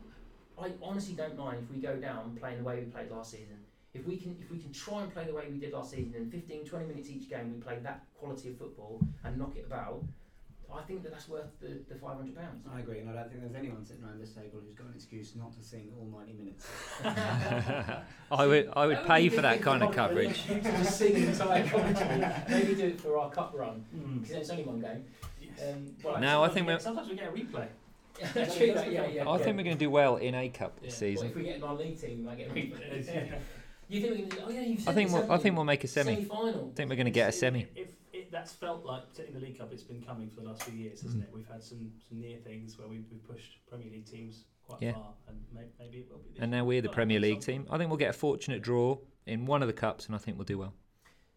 [0.56, 3.58] I honestly don't mind if we go down playing the way we played last season.
[3.94, 6.14] if we can if we can try and play the way we did last season,
[6.16, 9.66] in 15, 20 minutes each game, we play that quality of football and knock it
[9.66, 10.04] about.
[10.74, 12.64] I think that that's worth the, the five hundred pounds.
[12.74, 14.94] I agree, and I don't think there's anyone sitting around this table who's got an
[14.94, 16.66] excuse not to sing all 90 minutes.
[18.30, 20.42] I would I would pay be for that kind of coverage.
[20.48, 22.26] You to just sing the entire commentary.
[22.48, 24.22] Maybe do it for our cup run Mm.
[24.22, 25.04] because it's only one game.
[25.40, 25.50] Yes.
[25.74, 27.66] Um, well, Now I think we we're sometimes we get a replay.
[28.34, 28.72] that's true.
[28.74, 29.28] That, yeah, yeah.
[29.28, 29.44] I yeah.
[29.44, 31.28] think we're going to do well in a cup this Well, season.
[31.28, 33.32] if we get an on-league team, we might get a replay.
[33.88, 34.44] You think we're going to?
[34.46, 36.14] Oh yeah, you've I think we'll, I think we'll make a semi.
[36.14, 36.70] Semi-final.
[36.72, 37.62] I think we're going to get a semi.
[37.62, 37.88] If, if
[38.32, 41.02] that's felt like in the League Cup, it's been coming for the last few years,
[41.02, 41.28] hasn't it?
[41.32, 44.94] We've had some, some near things where we've, we've pushed Premier League teams quite Yeah.
[44.94, 46.30] far, and may, maybe it will be.
[46.30, 47.66] This And now we're the Premier League team.
[47.70, 50.38] I think we'll get a fortunate draw in one of the cups, and I think
[50.38, 50.72] we'll do well.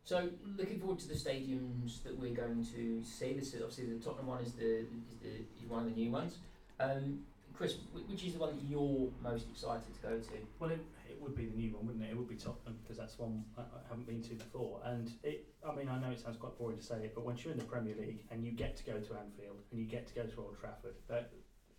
[0.06, 3.34] So looking forward to the stadiums that we're going to see.
[3.34, 4.86] This is obviously the Tottenham one is the is
[5.22, 5.30] the
[5.64, 6.38] is one of the new ones.
[6.80, 7.22] Um,
[7.56, 7.78] Chris,
[8.08, 10.30] which is the one that you're most excited to go to?
[10.60, 10.86] Well, it, it
[11.26, 12.12] would be the new one, wouldn't it?
[12.12, 14.80] It would be Tottenham because that's one I, I haven't been to before.
[14.86, 17.44] And it, I mean, I know it sounds quite boring to say it, but once
[17.44, 20.08] you're in the Premier League and you get to go to Anfield and you get
[20.08, 21.32] to go to Old Trafford, that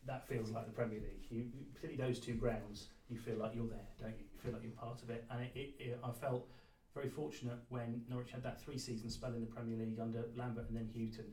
[0.06, 1.26] that feels like the Premier League.
[1.30, 4.26] You, particularly those two grounds, you feel like you're there, don't you?
[4.32, 5.24] You feel like you're part of it.
[5.30, 6.46] And it, it, it, I felt
[6.94, 10.76] very fortunate when Norwich had that three-season spell in the Premier League under Lambert and
[10.76, 11.26] then Hughton.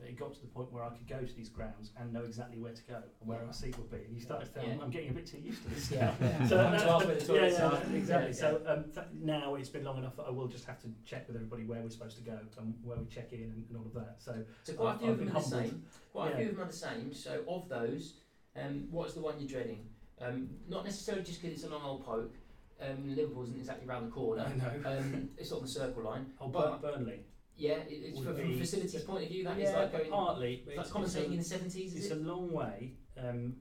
[0.00, 2.24] That it got to the point where I could go to these grounds and know
[2.24, 3.98] exactly where to go and where our seat would be.
[3.98, 4.78] And you started to Yeah.
[4.82, 5.90] I'm getting a bit too used to this.
[5.90, 6.14] Yeah.
[6.20, 6.46] now.
[6.46, 8.28] So that- to ask where the yeah, yeah, exactly.
[8.30, 10.88] Yeah, So um, th- now it's been long enough that I will just have to
[11.04, 13.76] check with everybody where we're supposed to go and where we check in and, and
[13.76, 14.16] all of that.
[14.18, 15.82] So So quite a few I've of them are the same.
[16.12, 17.12] Quite a few of them are the same.
[17.14, 18.14] So of those,
[18.56, 19.86] um, what's the one you're dreading?
[20.20, 22.34] Um, not necessarily just because it's a long old poke.
[22.80, 24.44] Um, Liverpool isn't exactly round the corner.
[24.50, 24.98] I know.
[24.98, 26.32] Um, it's on the circle line.
[26.40, 27.20] Oh, but- Burnley.
[27.60, 29.44] Yeah, it, it's Would from, from be- facilities point of view.
[29.44, 30.10] That yeah, is like but going.
[30.10, 30.54] partly.
[30.66, 31.94] It's like it's- it's a- in the seventies.
[31.94, 32.22] It's Is a it?
[32.24, 33.56] long way, um,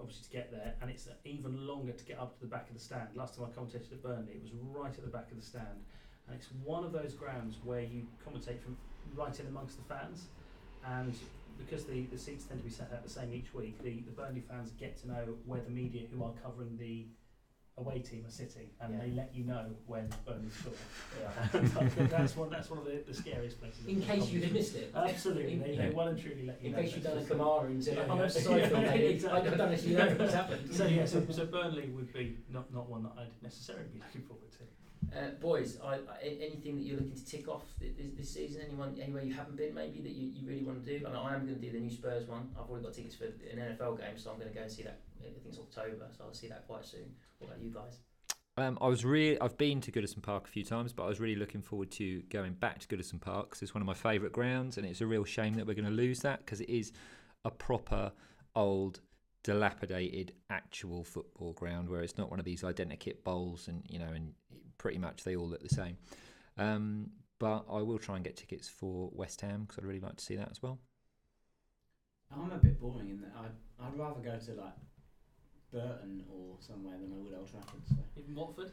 [0.00, 2.74] obviously, to get there, and it's even longer to get up to the back of
[2.74, 3.08] the stand.
[3.14, 5.78] Last time I commentated at Burnley, it was right at the back of the stand,
[6.26, 8.76] and it's one of those grounds where you commentate from
[9.14, 10.26] right in amongst the fans,
[10.84, 11.14] and
[11.56, 14.10] because the, the seats tend to be set out the same each week, the, the
[14.10, 17.06] Burnley fans get to know where the media who are covering the
[17.78, 19.00] away team are sitting, and Yeah.
[19.00, 20.72] they let you know when Burnley score.
[21.20, 21.60] Yeah.
[22.08, 22.48] that's one.
[22.48, 23.86] That's one of the, the scariest places.
[23.86, 24.92] In case you had missed it.
[24.94, 25.88] Absolutely, In- they, yeah.
[25.88, 26.82] they well and truly let you In know.
[26.82, 29.40] case you've done a That's Kamara into Yeah, oh, I'm sorry, Phil, yeah, exactly.
[29.40, 30.74] I don't know you know what's happened.
[30.74, 34.22] So yeah, so, so Burnley would be not, not one that I'd necessarily be looking
[34.22, 34.58] forward to.
[35.14, 38.62] Uh, boys, I, I, anything that you're looking to tick off this, this season?
[38.66, 41.04] Anyone, anywhere you haven't been, maybe that you, you really want to do?
[41.04, 42.48] Know I am going to do the new Spurs one.
[42.58, 44.82] I've already got tickets for an NFL game, so I'm going to go and see
[44.82, 45.00] that.
[45.20, 47.14] I think it's October, so I'll see that quite soon.
[47.38, 47.98] What about you guys?
[48.58, 51.20] Um, I was really, I've been to Goodison Park a few times, but I was
[51.20, 54.32] really looking forward to going back to Goodison Park 'cause it's one of my favourite
[54.32, 56.92] grounds, and it's a real shame that we're going to lose that because it is
[57.44, 58.12] a proper
[58.54, 59.00] old,
[59.42, 64.08] dilapidated, actual football ground where it's not one of these identikit bowls, and you know,
[64.08, 64.32] and
[64.78, 65.96] pretty much they all look the same.
[66.58, 70.16] Um, but I will try and get tickets for West Ham because I'd really like
[70.16, 70.78] to see that as well.
[72.32, 74.74] I'm a bit boring in that I'd, I'd rather go to like
[75.72, 77.82] Burton or somewhere than I would Old Trafford.
[77.88, 77.96] So.
[78.18, 78.72] Even Watford,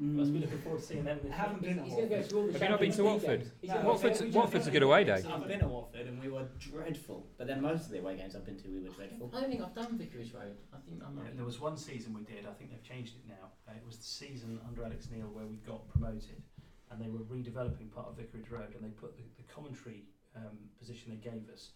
[0.00, 0.14] Mm.
[0.14, 1.20] must be looking forward to seeing them.
[1.22, 2.96] This Haven't been He's going to go to all the Have you not been Champions
[2.96, 3.40] to League Watford?
[3.40, 3.52] games.
[3.60, 5.22] He's No, Watford's- Would you- Watford's a good away day.
[5.28, 8.34] I've been to Watford and we were dreadful, but then most of the away games
[8.34, 9.30] I've been to we were dreadful.
[9.32, 10.56] I don't think I've done Vicarage Road.
[10.72, 11.16] I think I'm.
[11.18, 12.44] Yeah, there was one season we did.
[12.46, 13.52] I think they've changed it now.
[13.68, 16.42] Uh, it was the season under Alex Neil where we got promoted,
[16.90, 20.04] and they were redeveloping part of Vicarage Road, and they put the, the commentary
[20.34, 21.70] um, position they gave us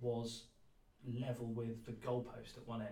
[0.00, 0.44] was
[1.20, 2.90] level with the goalpost at one end.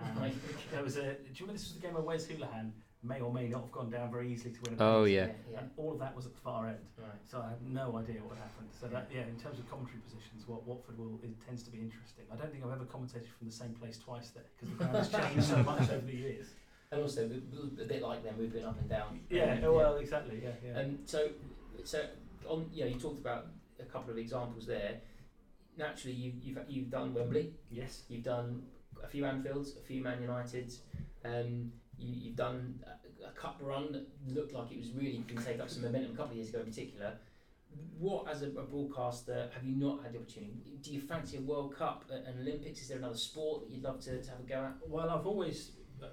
[0.00, 0.32] And
[0.72, 1.02] there was a.
[1.02, 2.72] Do you remember this was the game where Wes Hoolahan
[3.02, 5.12] may or may not have gone down very easily to win a Oh penalty?
[5.14, 5.58] yeah, yeah.
[5.60, 6.78] And all of that was at the far end.
[6.96, 7.08] Right.
[7.26, 8.68] So I have no idea what happened.
[8.80, 11.78] So that yeah, in terms of commentary positions, what Watford will it tends to be
[11.78, 12.24] interesting.
[12.32, 14.96] I don't think I've ever commentated from the same place twice there because the ground
[14.96, 16.46] has changed so much over the years.
[16.92, 19.18] And also, we- we- a bit like them, we've been up and down.
[19.30, 20.40] Yeah, Um, well, exactly.
[20.42, 20.78] Yeah, yeah.
[20.78, 21.30] And so,
[21.84, 22.04] so
[22.46, 23.46] on, you know, you talked about
[23.80, 25.00] a couple of examples there.
[25.76, 28.02] Naturally, you, you've you've done Wembley, yes.
[28.08, 28.62] you've done
[29.02, 30.80] a few Anfields, a few Man Uniteds.
[31.24, 31.72] Um,
[32.02, 35.44] you, you've done a, a cup run that looked like it was really going to
[35.44, 37.14] take up some momentum a couple of years ago, in particular.
[37.98, 40.78] What, as a, a broadcaster, have you not had the opportunity?
[40.82, 42.82] Do you fancy a World Cup, a- an Olympics?
[42.82, 44.72] Is there another sport that you'd love to, to have a go at?
[44.86, 45.72] Well, I've always
[46.02, 46.06] uh,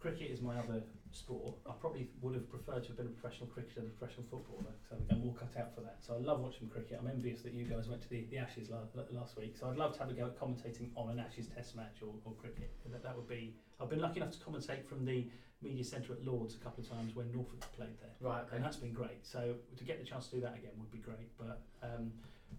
[0.00, 0.82] cricket is my other
[1.12, 1.56] sport.
[1.68, 4.72] I probably would have preferred to have been a professional cricketer than a professional footballer
[4.82, 5.96] because I think I'm more cut out for that.
[6.00, 6.98] So I love watching cricket.
[7.00, 9.56] I'm envious that you guys went to the, the Ashes la- la- last week.
[9.58, 12.12] So I'd love to have a go at commentating on an Ashes Test match or,
[12.24, 12.70] or cricket.
[12.90, 13.54] That, that would be.
[13.80, 15.28] I've been lucky enough to commentate from the
[15.62, 18.14] media centre at Lords a couple of times when Norfolk played there.
[18.20, 18.44] Right.
[18.52, 19.26] and that's been great.
[19.26, 21.36] So to get the chance to do that again would be great.
[21.38, 22.12] But um,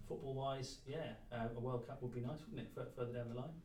[0.06, 3.28] football wise, yeah, uh, a World Cup would be nice, wouldn't it, fur- further down
[3.30, 3.56] the line?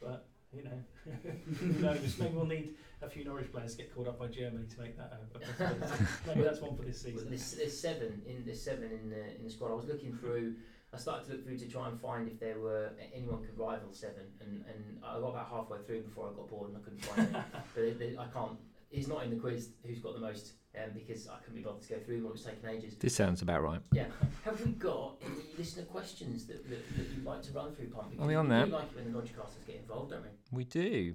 [0.00, 1.12] But You know,
[1.60, 2.18] who knows?
[2.18, 4.96] Maybe we'll need a few Norwich players to get called up by Germany to make
[4.96, 6.04] that a, a possibility.
[6.26, 7.28] Maybe that's one for this Well, season.
[7.28, 9.70] there's, there's seven in there's seven in the in the squad.
[9.72, 10.54] I was looking through.
[10.94, 13.92] I started to look through to try and find if there were anyone could rival
[13.92, 17.04] seven, and, and I got about halfway through before I got bored and I couldn't
[17.04, 17.42] find it.
[17.74, 18.56] But it, it- I can't.
[18.90, 19.70] It's not in the quiz.
[19.84, 20.52] Who's got the most?
[20.76, 22.26] Um, because I couldn't be bothered to go through them.
[22.26, 22.94] It was taking ages.
[22.98, 23.80] This sounds about right.
[23.92, 24.04] Yeah.
[24.44, 28.10] Have we got any listener questions that, that, that you'd like to run through, Punt?
[28.10, 28.66] Because we on we that?
[28.66, 30.28] do like it when the Lodgecasters get involved, don't we?
[30.52, 31.14] We do.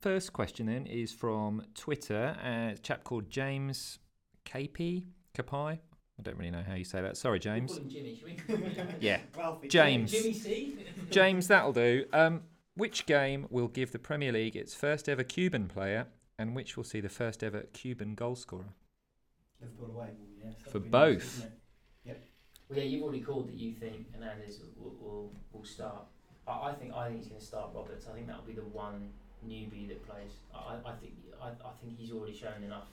[0.00, 2.36] First question then is from Twitter.
[2.44, 3.98] Uh, a chap called James
[4.44, 5.04] KP
[5.36, 5.78] Kapai.
[6.18, 7.16] I don't really know how you say that.
[7.16, 7.72] Sorry, We'll James.
[7.72, 8.16] call him Jimmy,
[8.46, 8.76] should we?
[9.00, 9.68] Yeah, Ralphie.
[9.68, 10.10] James.
[10.10, 10.78] Jimmy C.
[11.10, 12.04] James, that'll do.
[12.12, 12.42] Um,
[12.74, 16.06] which game will give the Premier League its first ever Cuban player,
[16.38, 18.72] and which will see the first ever Cuban goal scorer?
[19.60, 20.08] Liverpool away.
[20.10, 21.22] Ooh, yes, For both.
[21.24, 21.52] Nice, isn't?
[22.68, 26.04] Well, yeah, you've already called that you think Hernandez will, will, will start.
[26.46, 28.06] I, I think I think he's going to start Roberts.
[28.10, 29.08] I think that'll be the one
[29.46, 30.32] newbie that plays.
[30.54, 32.88] I, I think I, I think he's already shown enough.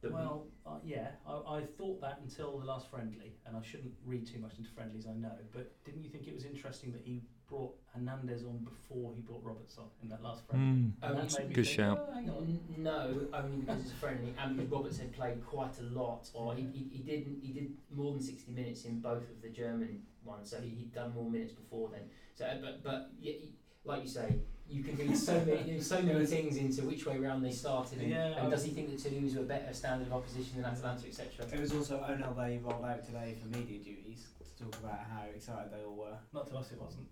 [0.00, 3.60] That we- Well, uh, yeah, I, I thought that until the last friendly, and I
[3.62, 5.36] shouldn't read too much into friendlies, I know.
[5.52, 7.20] But didn't you think it was interesting that he
[7.54, 10.68] brought Hernandez on before he brought Roberts on in that last friendly?
[10.68, 12.06] And that Um, made me Good think, shout.
[12.08, 15.78] "Oh, hang on." No, only because it's a friendly, and because Roberts had played quite
[15.78, 19.28] a lot, or he, he, he didn't he did more than sixty minutes in both
[19.30, 22.02] of the German ones, so he, he'd done more minutes before then.
[22.34, 23.34] So, uh, but but yeah,
[23.84, 27.44] like you say, you can read so many so many things into which way round
[27.44, 30.08] they started, and, Yeah, and I- does he think that Toulouse were a better standard
[30.08, 31.46] of opposition than Atalanta, etc.
[31.52, 34.26] It was also Onel they rolled out today for media duties
[34.56, 36.18] to talk about how excited they all were.
[36.32, 37.06] Not to us, it wasn't.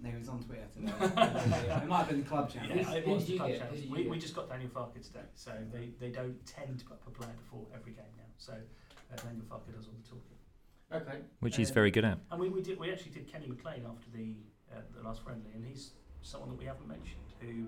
[0.00, 0.92] No, he was on Twitter today.
[1.00, 2.76] it might have been the club channel.
[2.76, 3.58] Yeah, it was the club get?
[3.58, 3.78] channels.
[3.80, 6.78] Who did you We, we just got Daniel Farke today, so they, they don't tend
[6.80, 8.24] to put up a player before every game now.
[8.38, 10.32] So uh, Daniel Farke does all the talking.
[10.92, 11.18] Okay.
[11.40, 12.18] Which he's Um, very good at.
[12.30, 14.34] And we, we did we actually did Kenny McLean after the
[14.74, 17.20] uh, the last friendly, and he's someone that we haven't mentioned.
[17.40, 17.66] Who,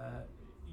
[0.00, 0.22] uh,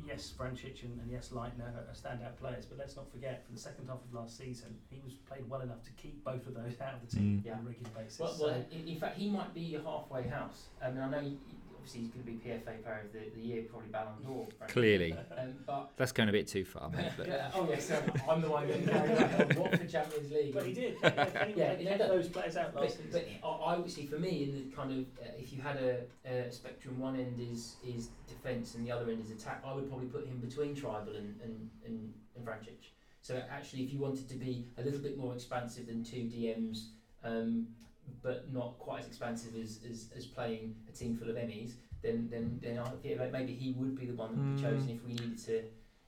[0.06, 3.54] yes, Vrancic and, and yes, Leitner are, are standout players, but let's not forget for
[3.54, 6.54] the second half of last season, he was played well enough to keep both of
[6.56, 7.46] those out of the team Mm.
[7.46, 7.54] Yeah.
[7.54, 8.20] on a regular basis.
[8.20, 10.66] Well, so, well in, in fact, he might be your halfway house.
[10.84, 11.38] I mean, I know he,
[11.86, 14.48] obviously he's going to be PFA Player of the, the Year, probably Ballon d'Or.
[14.58, 14.74] frankly.
[14.74, 15.16] Clearly.
[15.38, 17.12] Um, but That's going a bit too far, mate.
[17.16, 19.56] But Yeah, oh yes, sorry, I'm the one getting carried away.
[19.56, 20.54] What for Champions League?
[20.54, 20.98] but he did.
[21.04, 23.24] Yeah, Kenny Yeah, McLean yeah, kept those players out last but season.
[23.44, 26.00] I, I would see for me in the kind of uh, if you had a,
[26.28, 29.64] a spectrum, one end is is defence and the other end is attack.
[29.66, 32.90] I would probably put him between Trybull and and and, and Vrancic.
[33.22, 36.88] So actually, if you wanted to be a little bit more expansive than two DMs,
[37.24, 37.68] um,
[38.24, 42.28] but not quite as expansive as, as, as playing a team full of Emmys, then
[42.32, 44.70] then then I, yeah, maybe he would be the one that would be Mm.
[44.72, 45.64] chosen if we needed to.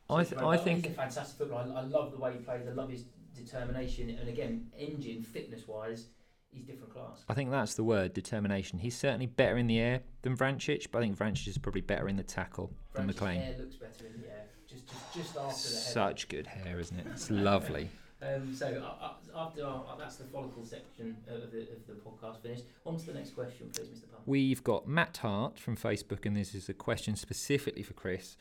[0.10, 1.72] I, th- I think he's a fantastic footballer.
[1.76, 2.66] I, I love the way he plays.
[2.68, 3.04] I love his
[3.36, 6.08] determination, and again, engine fitness wise,
[6.50, 7.24] he's different class.
[7.28, 8.80] I think that's the word determination.
[8.80, 12.08] He's certainly better in the air than Vrancic, but I think Vrancic is probably better
[12.08, 13.42] in the tackle than Frank's McLean.
[13.42, 15.54] hair looks better in the air, just just, just after the head.
[15.94, 17.06] Such good hair, isn't it?
[17.12, 17.90] It's lovely.
[18.22, 21.94] Um, so uh, uh, after our, uh, that's the follicle section of the of the
[21.94, 22.64] podcast finished.
[22.86, 24.12] On to the next question, please, Mr.
[24.12, 24.24] Punt.
[24.26, 28.36] We've got Matt Hart from Facebook, and this is a question specifically for Chris.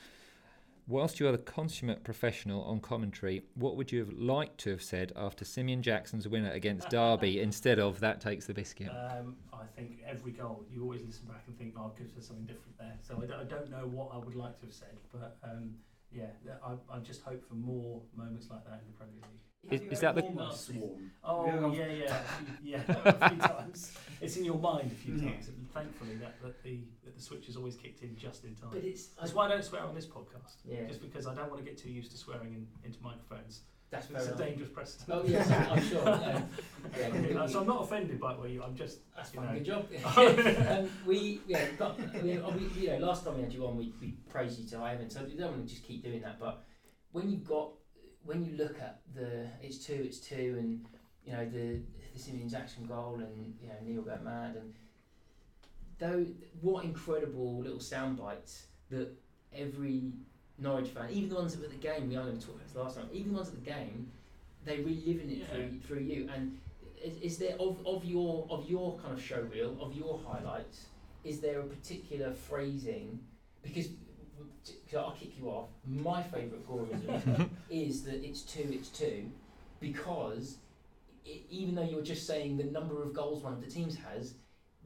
[0.89, 4.83] Whilst you are the consummate professional on commentary, what would you have liked to have
[4.83, 8.91] said after Simeon Jackson's winner against Derby instead of that takes the biscuit?
[8.91, 12.15] Um, I think every goal, you always listen back and think, oh, I could have
[12.15, 12.97] said something different there.
[13.03, 15.75] So I don't, I don't know what I would like to have said, but um,
[16.13, 16.27] yeah,
[16.65, 19.46] I, I just hope for more moments like that in the Premier League.
[19.71, 21.11] Is- is that the- ever almost sworn?
[21.25, 22.19] Oh, Have you ever yeah,
[22.63, 23.97] yeah, yeah, a few times.
[24.21, 25.31] It's in your mind a few Yeah.
[25.33, 25.49] times.
[25.49, 28.71] And thankfully, that, that the that the switch has always kicked in just in time.
[28.73, 30.57] But it's That's why I don't swear on this podcast.
[30.65, 30.87] Yeah.
[30.87, 33.63] Just because I don't want to get too used to swearing in, into microphones.
[33.91, 34.47] that's fair It's a enough.
[34.47, 35.11] dangerous precedent.
[35.13, 36.03] Oh yes, I'm sure.
[36.05, 36.43] Yeah.
[36.99, 38.63] Yeah, Okay, so I'm not offended by what you.
[38.63, 39.01] I'm just.
[39.17, 39.49] That's you fine.
[39.49, 39.55] know.
[39.55, 39.89] Good job.
[40.71, 43.93] um, we yeah, got, we, we, you know, last time we had you on, we,
[44.01, 45.11] we praised you to heaven.
[45.11, 46.39] So we don't want to just keep doing that.
[46.39, 46.65] But
[47.13, 47.73] when you've got,
[48.27, 50.85] when you look at the, it's two, it's two, and
[51.25, 51.81] you know the
[52.13, 54.75] the Simeon Jackson goal, and you know Neil got mad, and
[55.99, 56.27] though
[56.61, 59.09] what incredible little sound bites that
[59.55, 60.13] every
[60.59, 62.77] Norwich fan, even the ones that were at the game, we only talked about this
[62.77, 64.11] last time, even the ones at the game,
[64.65, 65.47] they reliving it Yeah.
[65.47, 66.29] through through you.
[66.35, 66.59] And
[67.03, 70.87] is, is there of, of your of your kind of show reel of your highlights?
[71.25, 73.21] Is there a particular phrasing?
[73.63, 73.89] Because
[74.97, 75.69] I'll kick you off.
[75.87, 79.31] My favourite Gorism is that it's two, it's two,
[79.81, 80.59] because
[81.27, 84.35] i even though you're just saying the number of goals one of the teams has,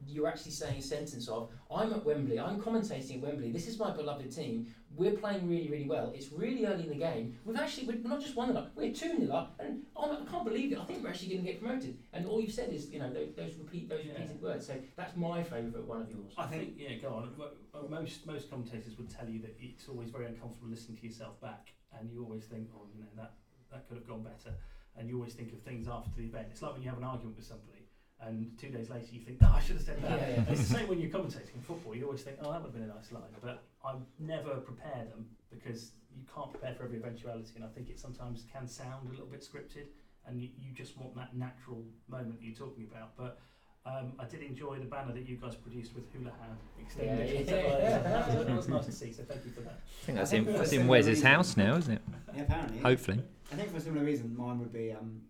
[0.07, 3.51] you're actually saying a sentence of I'm at Wembley, I'm commentating at Wembley.
[3.51, 4.73] This is my beloved team.
[4.95, 6.11] We're playing really, really well.
[6.13, 7.37] It's really early in the game.
[7.45, 10.29] We've actually we're not just one nil up, we're two nil up, and oh, I
[10.29, 10.79] can't believe it.
[10.79, 11.97] I think we're actually going to get promoted.
[12.13, 14.13] And all you've said is, you know, those, those repeat those Yeah.
[14.13, 14.67] repeated words.
[14.67, 16.33] So that's my favourite one of yours.
[16.37, 17.89] I think, yeah, go on.
[17.89, 21.71] Most most commentators would tell you that it's always very uncomfortable listening to yourself back,
[21.97, 23.33] and you always think, oh, you know, that
[23.71, 24.53] that could have gone better,
[24.97, 26.47] and you always think of things after the event.
[26.51, 27.80] It's like when you have an argument with somebody,
[28.21, 30.19] and two days later you think, oh, I should have said that.
[30.19, 30.43] Yeah, yeah.
[30.51, 31.95] It's the same when you're commentating in football.
[31.95, 35.05] You always think, oh, that would have been a nice line, but I never prepare
[35.09, 39.07] them because you can't prepare for every eventuality, and I think it sometimes can sound
[39.07, 39.87] a little bit scripted,
[40.27, 43.39] and you, you just want that natural moment that you're talking about, but.
[43.83, 47.27] Um, I did enjoy the banner that you guys produced with Hoolahan extended.
[47.33, 47.65] Yeah, So, yeah.
[47.97, 49.11] uh, that, was, that was nice to see.
[49.11, 49.79] So thank you for that.
[50.03, 52.01] I think that's I think in for that's in Wes's reason- house now, isn't it?
[52.35, 52.77] Yeah, apparently.
[52.77, 53.23] Hopefully.
[53.51, 55.21] I think for a similar reason, mine would be um,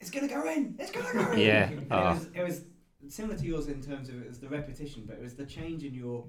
[0.00, 0.74] it's gonna go in.
[0.78, 1.38] It's gonna go in.
[1.38, 1.68] Yeah.
[1.68, 2.12] And Ah.
[2.12, 5.16] it, was, it was similar to yours in terms of it was the repetition, but
[5.16, 6.24] it was the change in your.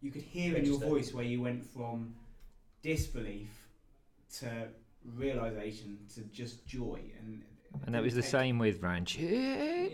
[0.00, 0.86] You could hear in your Register.
[0.88, 2.14] voice where you went from
[2.82, 3.50] disbelief
[4.38, 4.68] to
[5.16, 7.42] realization to just joy, and
[7.84, 9.18] And that was the same with Ranchich.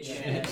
[0.06, 0.44] Yeah,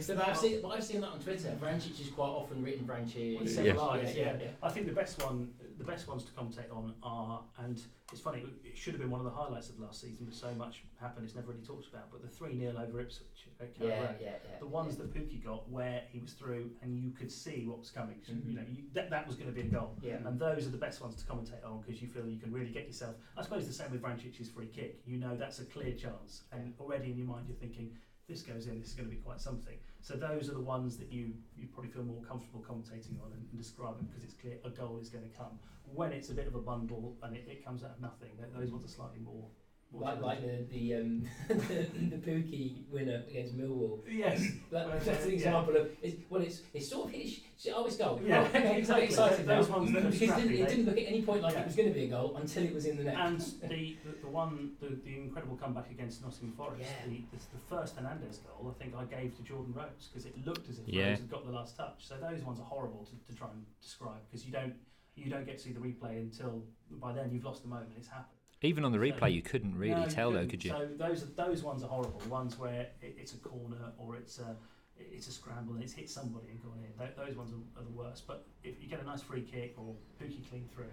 [0.00, 1.56] so, but I've seen, but I've seen that on Twitter.
[1.60, 3.36] Vrancic is quite often written Vrancic.
[3.76, 4.10] Well, Yeah.
[4.10, 4.48] yeah, yeah.
[4.62, 7.80] I think the best one, the best ones to commentate on are, and
[8.12, 10.52] it's funny, it should have been one of the highlights of last season, but so
[10.54, 12.10] much happened, it's never really talked about.
[12.10, 14.58] But the three 0 over Ipswich at Carrow Yeah, Road, yeah, yeah.
[14.58, 17.90] the ones that Pukki got, where he was through and you could see what was
[17.90, 18.16] coming.
[18.26, 18.46] So, Mhm.
[18.46, 19.96] You know, you, that that was going to be a goal.
[20.26, 22.70] And those are the best ones to commentate on because you feel you can really
[22.70, 23.16] get yourself.
[23.36, 25.00] I suppose the same with Vrancic's free kick.
[25.06, 27.96] You know that's a clear chance, and already in your mind you're thinking,
[28.28, 29.76] this goes in, this is going to be quite something.
[30.06, 33.42] So those are the ones that you you probably feel more comfortable commentating on and,
[33.50, 35.58] and describing because it's clear a goal is going to come.
[35.82, 38.70] When it's a bit of a bundle and it, it comes out of nothing, those
[38.70, 39.48] ones are slightly more.
[39.92, 41.54] More Like, like the the, um, the
[42.10, 44.00] the Pukki winner against Millwall.
[44.10, 44.40] yes,
[44.72, 45.36] That, Well, that's an yeah.
[45.36, 47.38] example of it's, well, it's it's sort of hit.
[47.74, 48.20] Oh, it's goal.
[48.24, 49.04] Yeah, Right, okay, exactly.
[49.06, 49.76] excited Those now.
[49.78, 51.60] ones that are because it didn't, it didn't look at any point like Yeah.
[51.60, 53.16] it was going to be a goal until it was in the net.
[53.16, 57.06] And the, the, the one, the, the incredible comeback against Nottingham Forest, Yeah.
[57.08, 60.34] the, the, the first Hernandez goal, I think I gave to Jordan Rhodes because it
[60.44, 61.08] looked as if Yeah.
[61.10, 62.06] Rhodes had got the last touch.
[62.06, 64.74] So those ones are horrible to, to try and describe because you don't
[65.14, 67.88] you don't get to see the replay until by then you've lost the moment.
[67.96, 68.35] It's happened.
[68.62, 70.50] Even on the So- replay, you couldn't really No, tell though, couldn't.
[70.50, 70.70] could you?
[70.70, 72.18] So those are, those ones are horrible.
[72.20, 74.56] The ones where it, it's a corner or it's a
[74.98, 76.90] it's a scramble and it's hit somebody and gone in.
[76.98, 78.26] Tho- those ones are, are the worst.
[78.26, 80.86] But if you get a nice free kick or Pukki clean through,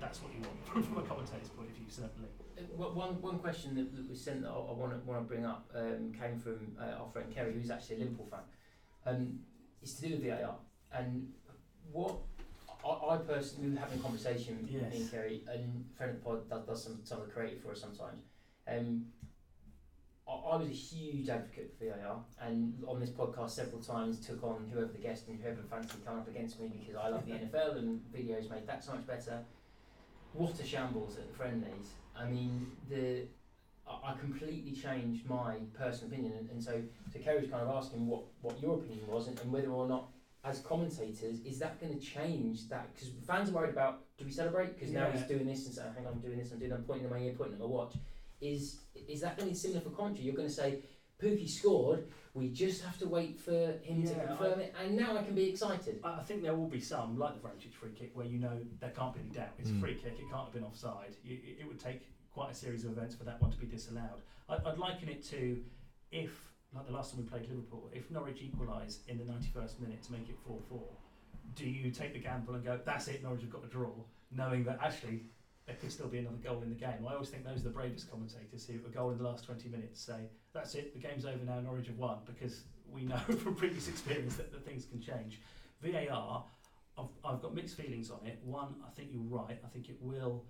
[0.00, 2.28] that's what you want from, from a commentator's point of view, certainly.
[2.74, 5.28] One one- One one question that, that was sent that I want to want to
[5.28, 8.40] bring up um, came from uh, our friend Kerry, who's actually a Liverpool fan.
[9.04, 9.38] Um,
[9.82, 10.56] it's to do with VAR
[10.92, 11.30] and
[11.92, 12.16] what
[12.86, 14.92] I, I personally we were having a conversation with Yes.
[14.92, 17.32] me and Kerry, and a friend of the pod does, does some some of the
[17.32, 18.22] creative for us sometimes.
[18.68, 19.06] Um,
[20.28, 24.42] I, I was a huge advocate for VAR, and on this podcast several times took
[24.44, 27.32] on whoever the guest and whoever fancied coming up against me because I love the
[27.40, 29.40] NFL and videos made that so much better.
[30.32, 31.92] What a shambles at the friendlies!
[32.14, 33.26] I mean, the
[33.88, 36.82] I I completely changed my personal opinion, and, and so
[37.12, 39.88] so Kerry was kind of asking what what your opinion was, and, and whether or
[39.88, 40.08] not
[40.46, 44.30] as commentators is that going to change that because fans are worried about do we
[44.30, 46.72] celebrate because now he's doing this and saying hang on I'm doing this I'm doing
[46.72, 47.94] I'm pointing at my ear pointing at my watch
[48.40, 48.62] is
[48.94, 50.80] is that going to be similar for commentary you're going to say
[51.20, 55.16] Pukki scored we just have to wait for him to Yeah, confirm it and now
[55.16, 57.92] I can be excited I I think there will be some, like the Vrancic free
[58.00, 59.54] kick, where you know there can't be any doubt.
[59.58, 59.78] It's Mm.
[59.78, 61.12] a free kick, it can't have been offside.
[61.24, 63.66] You, it it would take quite a series of events for that one to be
[63.66, 64.20] disallowed.
[64.50, 65.62] I, I'd liken it to
[66.10, 66.32] if,
[66.74, 70.12] like the last time we played Liverpool, if Norwich equalise in the 91st minute to
[70.12, 70.82] make it 4 4,
[71.54, 73.92] do you take the gamble and go, that's it, Norwich have got a draw,
[74.30, 75.22] knowing that actually
[75.66, 77.06] there could still be another goal in the game?
[77.08, 79.68] I always think those are the bravest commentators who, a goal in the last 20
[79.68, 83.54] minutes, say, that's it, the game's over now, Norwich have won, because we know from
[83.54, 85.40] previous experience that, that things can change.
[85.82, 86.44] VAR,
[86.98, 88.38] I've, I've got mixed feelings on it.
[88.42, 89.58] One, I think you're right.
[89.64, 90.44] I think it will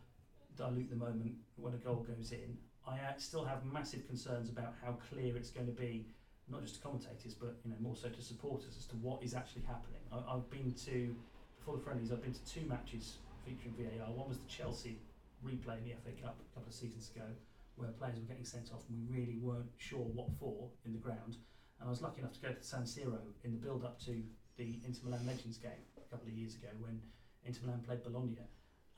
[0.57, 2.57] dilute the moment when a goal goes in.
[2.87, 6.07] I uh, still have massive concerns about how clear it's going to be,
[6.49, 9.35] not just to commentators, but you know more so to supporters as to what is
[9.35, 10.01] actually happening.
[10.13, 11.15] I, I've been to
[11.59, 12.13] before the friendlies.
[12.13, 14.07] I've been to two matches featuring VAR.
[14.15, 14.99] One was the Chelsea
[15.45, 17.27] replay in the FA Cup a couple of seasons ago,
[17.75, 20.99] where players were getting sent off and we really weren't sure what for in the
[20.99, 21.37] ground.
[21.81, 24.23] And I was lucky enough to go to San Siro in the build-up to
[24.57, 27.01] the Inter Milan Legends game a couple of years ago when
[27.45, 28.39] Inter Milan played Bologna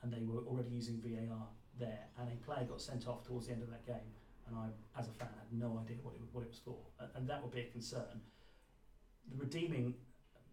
[0.01, 1.47] and they were already using VAR
[1.79, 4.11] there and a player got sent off towards the end of that game
[4.47, 4.67] and I,
[4.99, 7.41] as a fan, had no idea what it, what it was for and, and that
[7.41, 8.21] would be a concern.
[9.31, 9.93] The redeeming,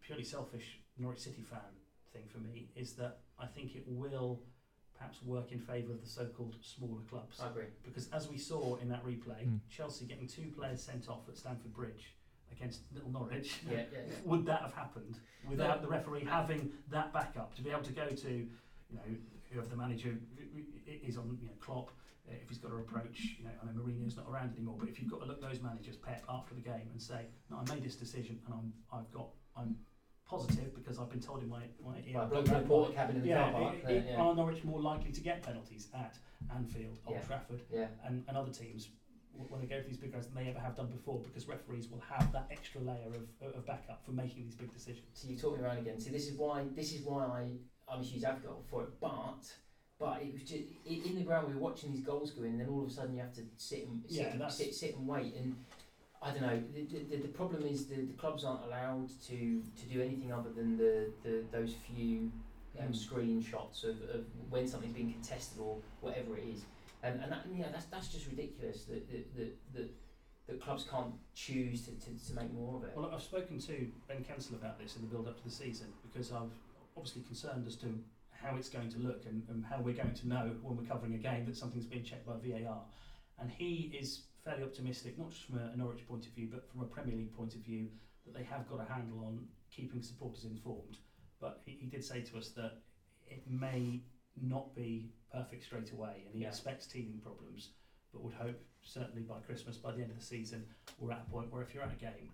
[0.02, 1.60] purely selfish Norwich City fan
[2.12, 4.42] thing for me is that I think it will
[4.96, 8.76] perhaps work in favour of the so-called smaller clubs I agree because as we saw
[8.76, 9.60] in that replay, Mm.
[9.68, 12.14] Chelsea getting two players sent off at Stamford Bridge
[12.50, 13.60] against Little Norwich.
[13.70, 14.14] yeah, yeah, yeah.
[14.24, 15.16] Would that have happened
[15.48, 18.46] without the referee having that backup to be able to go to, you
[18.94, 19.16] know,
[19.50, 20.16] whoever the manager
[21.02, 21.90] is on, you know, Klopp,
[22.28, 24.88] uh, if he's got to approach, you know, I know Mourinho's not around anymore, but
[24.88, 27.74] if you've got to look those managers, Pep, after the game and say, no, I
[27.74, 29.76] made this decision and I'm, I've got, I'm
[30.28, 32.18] positive because I've been told in my, my ear.
[32.18, 33.74] Like, bloke in the cabin in the yeah, car park.
[33.84, 34.16] it- it- yeah.
[34.20, 36.18] Are Norwich more likely to get penalties at
[36.54, 37.22] Anfield, Old Yeah.
[37.22, 37.86] Trafford, yeah.
[38.04, 38.88] and, and other teams
[39.48, 41.88] when they go to these big grounds than they ever have done before because referees
[41.88, 45.04] will have that extra layer of, of backup for making these big decisions.
[45.12, 46.00] So you talk me around again.
[46.00, 47.48] See, this is why this is why I
[47.88, 48.88] I'm a huge advocate for it.
[49.00, 49.44] But
[49.98, 51.48] but it was just i in the ground.
[51.48, 53.34] We were watching these goals go in, and then all of a sudden you have
[53.34, 55.34] to sit and sit, Yeah, and, sit, sit and wait.
[55.36, 55.56] And
[56.22, 56.62] I don't know.
[56.74, 60.50] The, the, the problem is the, the clubs aren't allowed to, to do anything other
[60.50, 62.30] than the, the those few
[62.78, 62.94] um, Mm.
[62.94, 66.64] screenshots of, of when something's been contested or whatever it is.
[67.02, 68.84] And and that, yeah, that's that's just ridiculous.
[68.84, 69.90] That that, that, that
[70.48, 72.92] that clubs can't choose to, to, to make more of it.
[72.94, 75.86] Well, I've spoken to Ben Kensell about this in the build up to the season
[76.02, 76.50] because I'm
[76.96, 77.86] obviously concerned as to
[78.30, 81.14] how it's going to look and, and how we're going to know when we're covering
[81.14, 82.82] a game that something's been checked by VAR.
[83.38, 86.80] And he is fairly optimistic, not just from a Norwich point of view, but from
[86.82, 87.88] a Premier League point of view,
[88.24, 90.98] that they have got a handle on keeping supporters informed.
[91.40, 92.78] But he, he did say to us that
[93.26, 94.02] it may
[94.40, 96.48] not be perfect straight away, and he Yeah.
[96.48, 97.70] expects teething problems,
[98.12, 100.64] but would hope certainly by Christmas, by the end of the season,
[100.98, 102.30] we're at a point where if you're at a game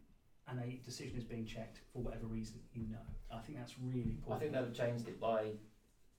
[0.48, 2.98] and a decision is being checked for whatever reason, you know.
[3.30, 4.36] I think that's really important.
[4.36, 5.52] I think they'll have changed it by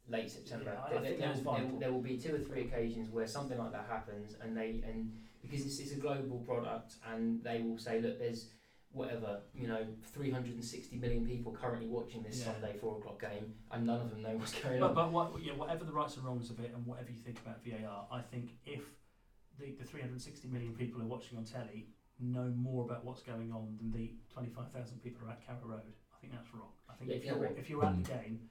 [0.08, 0.72] late September.
[0.74, 3.10] Yeah, I- I there, think there, that's will- there, will be two or three occasions
[3.10, 5.12] where something like that happens, and they and
[5.42, 8.50] because it's, it's a global product, and they will say, look, there's
[8.92, 12.54] whatever you know, 360 million people currently watching this Yeah.
[12.54, 14.96] Sunday four o'clock game, and none of them know what's going But, on.
[14.96, 17.64] but what, yeah, whatever the rights and wrongs of it, and whatever you think about
[17.66, 18.84] VAR, I think if
[19.60, 21.88] the, the 360 million people are watching on telly
[22.32, 25.82] know more about what's going on than the 25,000 people who are at Carrow Road,
[26.16, 26.72] I think that's wrong.
[26.90, 27.58] I think Yeah, if you're right.
[27.58, 28.04] if you're at Mm.
[28.06, 28.50] the game,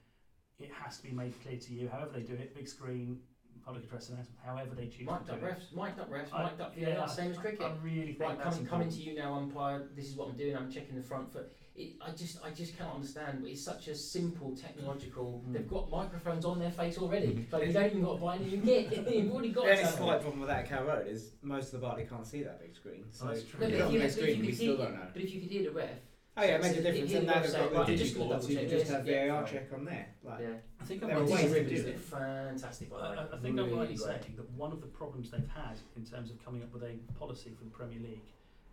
[0.59, 1.89] it has to be made clear to you.
[1.89, 3.21] However they do it, big screen,
[3.65, 5.57] public address announcement, however they choose Mic'd to up do it.
[5.57, 7.61] refs, mic'd up refs, I- mic'd up yeah, VAR, I- same as cricket.
[7.61, 9.87] I really think Right, that's coming coming to you now, umpire.
[9.95, 10.55] This is what I'm doing.
[10.55, 11.55] I'm checking the front foot.
[11.75, 13.43] It, I just, I just can't understand.
[13.47, 15.43] It's such a simple technological.
[15.49, 15.53] Mm.
[15.53, 17.27] They've got microphones on their face already.
[17.29, 17.51] Mhm.
[17.51, 19.07] Like you don't even got to buy anything kit.
[19.13, 19.65] You've already got.
[19.65, 20.03] The only something.
[20.03, 22.59] slight problem with that at Cow Road is most of the party can't see that
[22.61, 23.05] big screen.
[23.09, 23.59] So Oh, that's if true.
[23.61, 25.07] No, you but got if you, but if you could hear, don't know.
[25.13, 25.89] but if you could hear the ref,
[26.35, 27.75] Oh yeah, it So makes a if difference, you and now they've got say, the
[27.75, 29.53] "Oh, just digital, double you check just have yeah, VAR fine.
[29.53, 30.07] check on there.
[30.23, 30.47] Like, yeah.
[30.81, 31.99] I think There I'm are right ways to do it.
[31.99, 32.89] fantastic.
[32.91, 32.97] By.
[32.97, 35.77] I, I think I'm Really right in saying that one of the problems they've had
[35.95, 38.21] in terms of coming up with a policy for the Premier League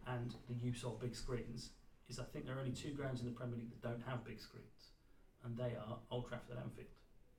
[0.06, 1.70] and the use of big screens
[2.10, 4.24] is I think there are only two grounds in the Premier League that don't have
[4.24, 4.90] big screens,
[5.44, 6.88] and they are Old Trafford and Anfield.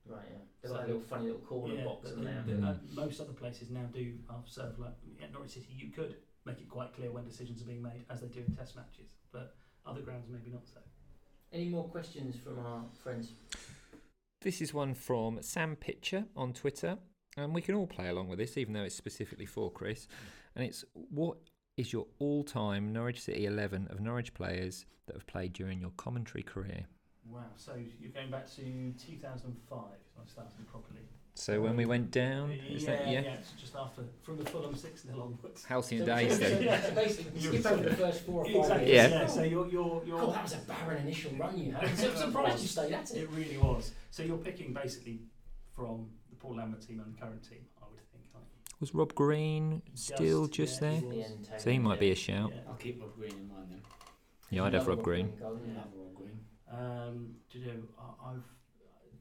[0.04, 0.38] Right, yeah.
[0.60, 2.42] They're So- like a little funny little corner Yeah, box in the- there.
[2.42, 2.64] the- Mm.
[2.64, 5.72] uh, most other places now do uh, serve like at Norwich City.
[5.74, 8.56] You could make it quite clear when decisions are being made, as they do in
[8.56, 9.54] Test matches, but
[9.86, 10.80] other grounds maybe not so.
[11.52, 13.34] Any more questions from our friends?
[14.40, 16.98] This is one from Sam Pitcher on Twitter,
[17.36, 20.08] and we can all play along with this, even though it's specifically for Chris.
[20.56, 21.38] And it's what
[21.76, 26.42] is your all-time Norwich City eleven of Norwich players that have played during your commentary
[26.42, 26.86] career?
[27.28, 27.40] Wow.
[27.56, 29.78] So you're going back to 2005.
[29.78, 31.00] I started properly.
[31.34, 33.20] So when we went down, is yeah, that yeah?
[33.20, 35.64] it's just after from the Fulham six 0 onwards.
[35.64, 36.82] Halcyon So- days so, then.
[36.82, 38.86] so, so basically, skip over the first four or five Exactly.
[38.92, 39.10] years.
[39.10, 39.20] Yeah.
[39.20, 39.26] Yeah.
[39.26, 40.20] So you're you're you're.
[40.20, 41.88] God, that was a barren initial run you had.
[41.98, 43.16] So I'm surprised you stayed at it.
[43.16, 43.92] It really was.
[44.10, 45.20] So you're picking basically
[45.74, 48.24] from the Paul Lambert team and the current team, I would think.
[48.34, 48.71] Aren't you?
[48.82, 51.00] Was Rob Green still Just, just yeah, there?
[51.54, 52.50] The So he might be a shout.
[52.52, 52.62] Yeah.
[52.68, 53.80] I'll keep Rob Green in mind then.
[54.50, 55.32] Yeah, I'd have Another Rob Green.
[55.38, 55.72] goal, Yeah.
[55.72, 55.78] yeah.
[55.78, 56.40] Love Rob Green.
[56.68, 58.42] Um, do you know, I, I've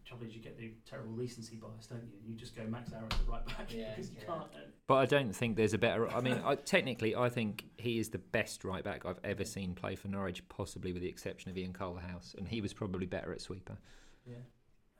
[0.03, 2.31] trouble is you get the terrible recency bias, don't you?
[2.31, 4.25] You just go Max Aaron at the right back Yeah, because you yeah.
[4.25, 4.41] can't.
[4.45, 4.57] Uh,
[4.87, 6.09] But I don't think there's a better.
[6.11, 9.75] I mean, I, technically, I think he is the best right back I've ever seen
[9.75, 13.31] play for Norwich, possibly with the exception of Ian Culverhouse, and he was probably better
[13.31, 13.77] at sweeper.
[14.27, 14.37] yeah.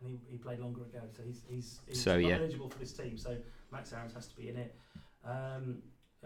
[0.01, 2.35] And he, he played longer ago, so he's he's, he's So, not yeah.
[2.37, 3.17] eligible for this team.
[3.17, 3.37] So
[3.71, 4.75] Max Aaron has to be in it.
[5.23, 5.77] Um,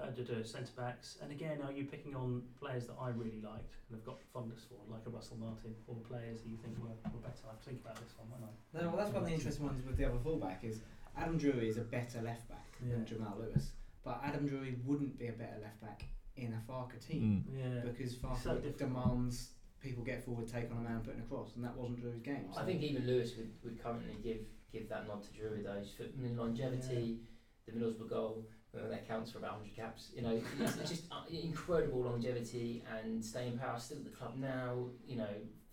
[0.02, 3.40] uh, duh, duh, centre backs, and again, are you picking on players that I really
[3.42, 6.76] liked and have got fondness for, like a Russell Martin, or players that you think
[6.80, 7.44] were, were better?
[7.48, 8.82] I have to think about this one, won't I?
[8.84, 10.80] No, well, that's one of the interesting ones with the other fullback is
[11.18, 12.96] Adam Drury is a better left back Yeah.
[12.96, 13.72] than Jamal Lewis,
[14.04, 16.04] but Adam Drury wouldn't be a better left back
[16.36, 17.58] in a Farke team Mm.
[17.58, 17.90] Yeah.
[17.90, 18.78] because so Farke different.
[18.78, 19.52] demands
[19.86, 22.46] people get forward, take on a man, putting across, and that wasn't Drury's game.
[22.58, 24.38] I think even Lewis would, would currently give
[24.74, 25.78] give that nod to Drury though.
[25.80, 27.20] He's fit in longevity,
[27.66, 28.44] the Middlesbrough goal,
[28.76, 30.10] uh, that counts for about 100 caps.
[30.16, 33.80] You know, it's, it's just uh, incredible longevity and staying power.
[33.80, 34.88] Still at the club now.
[35.08, 35.30] You know,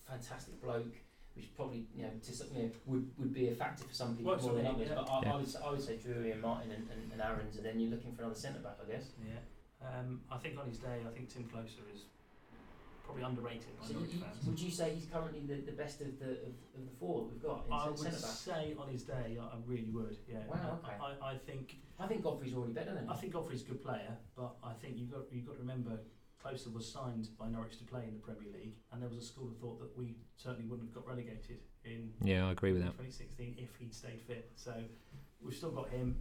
[0.08, 0.94] fantastic bloke.
[1.34, 4.14] Which probably you know, to some, you know would, would be a factor for some
[4.14, 5.08] people Well, more than absolutely, others.
[5.08, 5.08] yeah.
[5.08, 5.32] But I, Yeah.
[5.32, 7.80] I would say, I would say Drury and Martin and, and, and Aarons, and then
[7.80, 9.06] you're looking for another centre back, I guess.
[9.24, 9.40] Yeah.
[9.80, 12.04] Um, I think on his day, I think Timm Klose is
[13.12, 14.46] probably underrated by So Norwich you, fans.
[14.46, 17.32] would you say he's currently the, the best of the of, of the four that
[17.32, 18.40] we've got in I centre would back?
[18.48, 20.16] say on his day, I I really would.
[20.28, 20.38] Yeah.
[20.48, 20.96] Wow, okay.
[21.00, 23.10] I, I think I think Godfrey's already better than him.
[23.10, 25.98] I think Godfrey's a good player, but I think you've got you've got to remember
[26.42, 29.22] Klose was signed by Norwich to play in the Premier League, and there was a
[29.22, 32.82] school of thought that we certainly wouldn't have got relegated in Yeah, I agree with
[32.82, 32.96] that.
[32.98, 34.50] 2016 if he'd stayed fit.
[34.56, 34.72] So
[35.40, 36.16] we've still got him.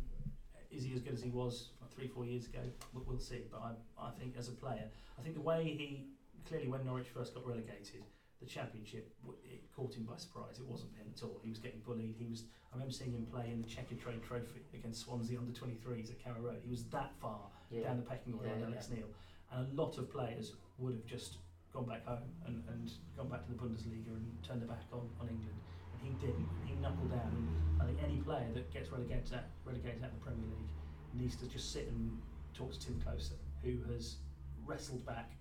[0.69, 2.59] Is he as good as he was three, four years ago?
[2.93, 3.41] We'll, we'll see.
[3.51, 4.85] But I, I think as a player,
[5.19, 6.05] I think the way he
[6.47, 8.03] clearly when Norwich first got relegated,
[8.39, 9.13] the Championship
[9.45, 10.59] it caught him by surprise.
[10.59, 11.39] It wasn't him at all.
[11.43, 12.15] He was getting bullied.
[12.17, 12.43] He was.
[12.71, 16.39] I remember seeing him play in the Checkatrade Trophy against Swansea under 23s at Carrow
[16.39, 16.61] Road.
[16.63, 17.83] He was that far yeah.
[17.83, 18.71] down the pecking order Yeah, under yeah.
[18.73, 19.07] Alex Neil,
[19.51, 21.37] and a lot of players would have just
[21.73, 25.07] gone back home and, and gone back to the Bundesliga and turned their back on,
[25.19, 25.55] on England.
[25.93, 26.47] And he didn't.
[26.65, 27.31] He knuckled down.
[27.31, 30.71] And I think any player that gets relegated out, relegated out of the Premier League
[31.13, 32.17] needs to just sit and
[32.53, 33.31] talk to Timm Klose,
[33.63, 34.17] who has
[34.65, 35.31] wrestled back.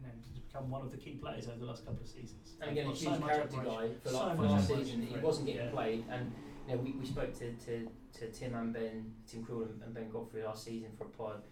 [0.00, 2.54] You know, to become one of the key players over the last couple of seasons.
[2.60, 5.02] And again, a Got so huge character guy for, so for last admiration season.
[5.02, 5.70] He wasn't getting Yeah.
[5.70, 6.32] played, and
[6.66, 7.88] you know we, we spoke to, to,
[8.18, 11.42] to Tim and Ben, Tim Krul and, and Ben Godfrey last season for a pod.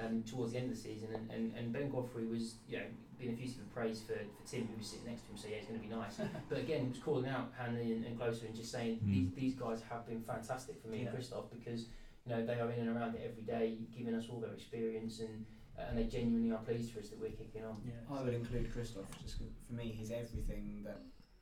[0.00, 2.84] Um, towards the end of the season, and, and, and Ben Godfrey was, you know,
[3.18, 5.56] being effusive of praise for, for Tim, who was sitting next to him, so yeah,
[5.56, 6.20] it's going to be nice.
[6.48, 9.10] but again, he was calling out Hanley and, and Klose and just saying Mm.
[9.12, 11.06] these, these guys have been fantastic for me Yeah.
[11.06, 11.86] and Christoph because
[12.24, 15.18] you know they are in and around it every day, giving us all their experience,
[15.18, 15.44] and
[15.78, 17.76] and they genuinely are pleased for us that we're kicking on.
[17.86, 19.06] Yeah, I would include Christoph.
[19.22, 21.00] Just 'cause for me, he's everything that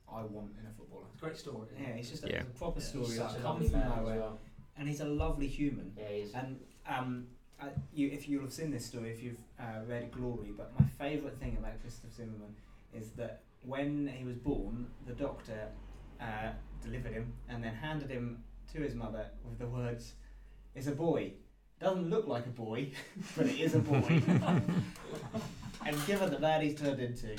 [0.09, 1.05] I want in a footballer.
[1.13, 1.69] it's a great story.
[1.79, 1.97] Yeah, it?
[1.97, 2.41] he's just a, Yeah.
[2.41, 2.87] it's a proper Yeah.
[2.87, 3.05] story.
[3.07, 4.39] He's such a comes lovely from man as nowhere, well.
[4.77, 5.93] and he's a lovely human.
[5.97, 6.35] Yeah, he is.
[6.35, 7.27] And um,
[7.61, 10.87] uh, you, if you'll have seen this story, if you've uh, read Glory, but my
[10.87, 12.55] favourite thing about Christoph Zimmermann
[12.95, 15.69] is that when he was born, the doctor
[16.21, 20.15] uh, delivered him and then handed him to his mother with the words,
[20.75, 21.33] "It's a boy.
[21.81, 22.91] Doesn't look like a boy,
[23.37, 24.23] but it is a boy."
[25.87, 27.37] and given the man he's turned into,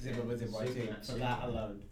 [0.00, 1.82] Zimmermann's in my Superman, team for that alone.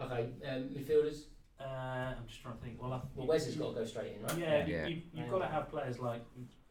[0.00, 1.24] Okay, um, midfielders.
[1.60, 2.80] Uh, I'm just trying to think.
[2.80, 4.38] Well, I, Well, Wes has got to go straight in, right?
[4.38, 4.86] Yeah, Yeah.
[4.86, 5.30] You, you, you've Yeah.
[5.30, 6.22] got to have players like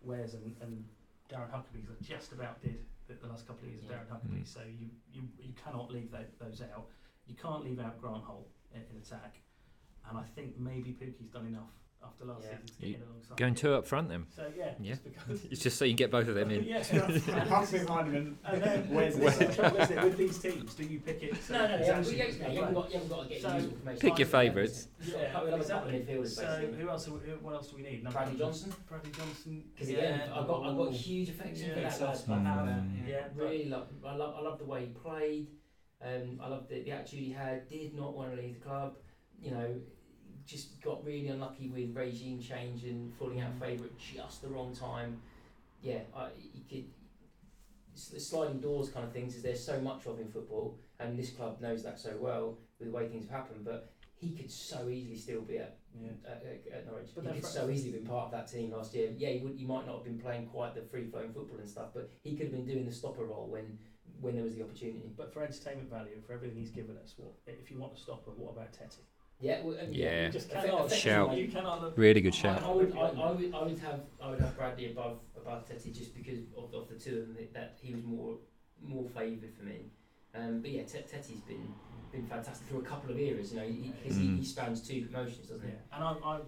[0.01, 0.83] Wes and, and
[1.31, 3.97] Darren Huckerby that just about did the, the last couple of years of Yeah.
[3.97, 4.41] Darren Huckerby.
[4.41, 4.47] Mm.
[4.47, 6.87] So you, you, you cannot leave tho- those out.
[7.27, 9.35] You can't leave out Grant Holt in, in attack.
[10.09, 11.69] And I think maybe Pukki's done enough
[12.03, 12.57] after last Yeah.
[12.57, 13.37] season to get alongside.
[13.37, 14.25] Going two up front then.
[14.35, 14.91] So yeah, Yeah.
[14.93, 15.45] just because.
[15.45, 16.63] It's just so you can get both of them in.
[16.65, 16.79] yeah.
[16.81, 20.17] Huckerby behind him And and then Wes this is is the trouble, isn't it, with
[20.17, 21.35] these teams, do you pick it?
[21.43, 23.09] so No, no, it's you haven't, actually you, who's haven't, you haven't got, you haven't
[23.09, 23.99] got to get So- usual information.
[24.09, 24.87] Pick your favourites.
[25.01, 27.05] You've got a couple, another couple of midfielders, So who else?
[27.05, 28.03] Who, what else do we need?
[28.03, 28.39] Number Bradley.
[28.39, 28.73] Johnson.
[28.87, 29.63] Bradley Johnson.
[29.73, 32.17] Because again, I've got, I've got huge affection for that so lad.
[32.17, 32.65] spot I for have.
[32.65, 33.07] that, Mm.
[33.07, 35.47] Yeah, Really love, I love, I love the way he played.
[36.01, 37.67] Um, I love the, the attitude he had.
[37.67, 38.95] Did not want to leave the club.
[39.41, 39.75] You know,
[40.49, 43.59] just got really unlucky with regime change and falling out of mm.
[43.59, 45.21] favour at just the wrong time.
[45.81, 46.85] Yeah, I, he could.
[48.13, 51.29] the Sliding doors kind of things is there's so much of in football, and this
[51.29, 53.63] club knows that so well with the way things have happened.
[53.63, 56.09] But he could so easily still be at Yeah.
[56.25, 56.43] at,
[56.73, 57.09] at, Norwich.
[57.15, 59.13] But he could so easily been part of that team last year.
[59.15, 59.55] Yeah, he would.
[59.55, 62.35] He might not have been playing quite the free flowing football and stuff, but he
[62.35, 63.77] could have been doing the stopper role when
[64.19, 65.13] when there was the opportunity.
[65.15, 68.25] But for entertainment value, for everything he's given us, what if you want to stop
[68.25, 68.33] him?
[68.37, 69.05] What about Tettey?
[69.41, 70.25] Yeah, well, and Yeah.
[70.27, 70.91] You just Effect- cannot.
[70.91, 71.37] Shout.
[71.37, 71.81] You cannot.
[71.81, 72.61] Look, Really good shout.
[72.63, 75.95] I would, I, I would, I would have, I would have Bradley above above Tettey
[75.97, 78.35] just because of, of the two of them that, that he was more
[78.81, 79.91] more favoured for me.
[80.35, 81.73] Um, but yeah, Tet- Tettey's been
[82.11, 83.53] been fantastic through a couple of eras.
[83.53, 83.67] You know,
[84.03, 84.37] because he, he, Mm.
[84.39, 86.39] he spans two promotions, doesn't Yeah, and I, I,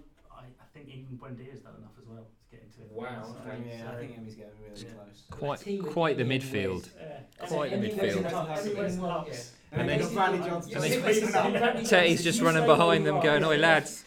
[0.41, 2.91] I, I think even Buendia has done enough as well to get into it.
[2.91, 3.61] Wow, So- okay.
[3.67, 4.93] yeah, so- I think Emmy's getting really Yeah.
[4.93, 5.23] close.
[5.29, 6.83] Quite, A team quite the midfield.
[6.83, 6.89] Wes.
[6.95, 6.99] Uh,
[7.41, 7.47] yeah.
[7.47, 8.17] Quite the midfield.
[8.17, 9.51] in the cups, Everyone in the everyone- cups.
[9.73, 10.71] And And then then- you've got Bradley Johnson.
[10.71, 11.51] Yeah, just yeah, creeping yeah, up.
[11.51, 14.03] Bradley Tettey's Johnson, just you running behind them going, oi lads.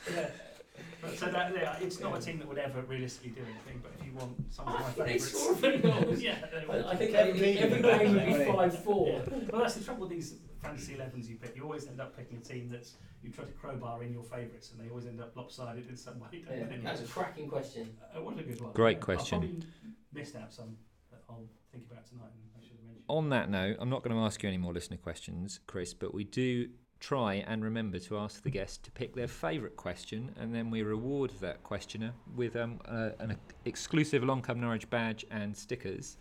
[1.16, 3.80] So that, yeah, it's not a team that would ever realistically do anything.
[3.82, 6.22] But if you want some of my But favourites, score three goals.
[6.28, 6.36] yeah.
[6.70, 9.08] I, I think every, every game would be five four.
[9.08, 9.38] Yeah.
[9.50, 10.34] Well, that's the trouble with these
[10.64, 11.54] fantasy 11s you pick.
[11.56, 14.70] You always end up picking a team that's you try to crowbar in your favourites,
[14.72, 16.28] and they always end up lopsided in some way.
[16.32, 16.76] Don't Yeah, they?
[16.82, 17.96] that's a cracking question.
[18.14, 18.72] Uh, what a good one.
[18.72, 19.38] Great question.
[19.38, 19.66] I probably
[20.12, 20.76] missed out some
[21.10, 23.04] that I'll think about tonight and I should have mentioned.
[23.08, 26.14] On that note, I'm not going to ask you any more listener questions, Chris, but
[26.14, 26.68] we do
[27.04, 30.82] try and remember to ask the guest to pick their favourite question, and then we
[30.82, 33.36] reward that questioner with um, uh, an
[33.66, 36.16] exclusive Long Come Norwich badge and stickers.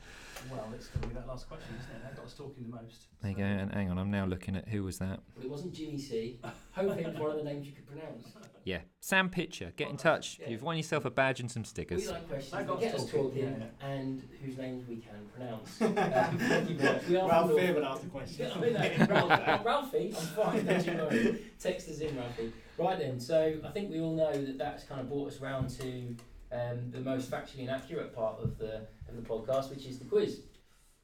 [0.51, 2.03] Well, it's going to be that last question, isn't it?
[2.03, 3.07] That got us talking the most.
[3.21, 3.45] There you so- go.
[3.45, 5.21] And hang on, I'm now looking at who was that?
[5.35, 6.39] But it wasn't Jimmy C.
[6.73, 8.27] Hopefully, it was one of the names you could pronounce.
[8.65, 9.73] Yeah, Sam Pitcher.
[9.75, 10.39] Get in touch.
[10.41, 10.49] Yeah.
[10.49, 12.09] You've won yourself a badge and some We stickers.
[12.09, 14.95] like questions That that got get us us talking, talking yeah, and whose names we
[14.97, 15.81] can pronounce.
[15.81, 15.93] Um,
[16.47, 16.99] thank you very.
[17.09, 18.47] We Ralph from North- Fairwood asked a question.
[18.47, 19.09] Yeah, I mean, that.
[19.09, 20.65] Ralph, Ralphie, I'm fine.
[20.65, 21.41] Don't you worry.
[21.59, 22.53] Text us in, Ralphie.
[22.77, 25.69] Right then, so I think we all know that that's kind of brought us round
[25.79, 26.15] to
[26.51, 30.39] um, the most factually inaccurate part of the of the podcast, which is the quiz.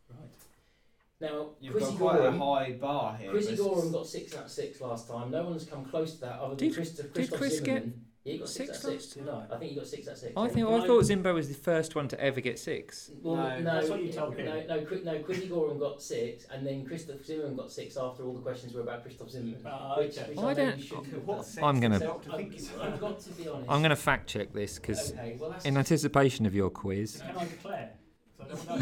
[0.09, 0.29] Right.
[1.21, 3.31] Now, You've Chrissy got quite a Goreham, high bar here.
[3.31, 5.31] Chrissy but Goreham got six out of six last time.
[5.31, 8.05] No one's come close to that other than Did- Christoph, did Christoph Chris get Zimmermann.
[8.25, 9.13] He got six, six out of six.
[9.15, 9.45] Did I?
[9.51, 10.33] I think he got six out of six.
[10.37, 10.47] I yeah.
[10.53, 13.11] think Can I I- thought Zimbo was the first one to ever get six.
[13.21, 14.67] Well, No, no, that's what you told no, him.
[14.67, 18.33] no, Chris- no, Chrissy Goreham got six, and then Christoph Zimmermann got six after all
[18.33, 19.61] the questions were about Christoph Zimmermann.
[19.65, 20.29] Ah, which, okay.
[20.29, 21.43] which I I, know don't- you shouldn't have What done.
[21.45, 23.69] sex I'm gonna- does Doctor I've, think it's I've got to be honest.
[23.69, 27.21] I'm going to fact check this because, Okay, well, that's in anticipation of your quiz,
[27.25, 27.91] Can I declare?
[28.49, 28.81] 'Cause I don't,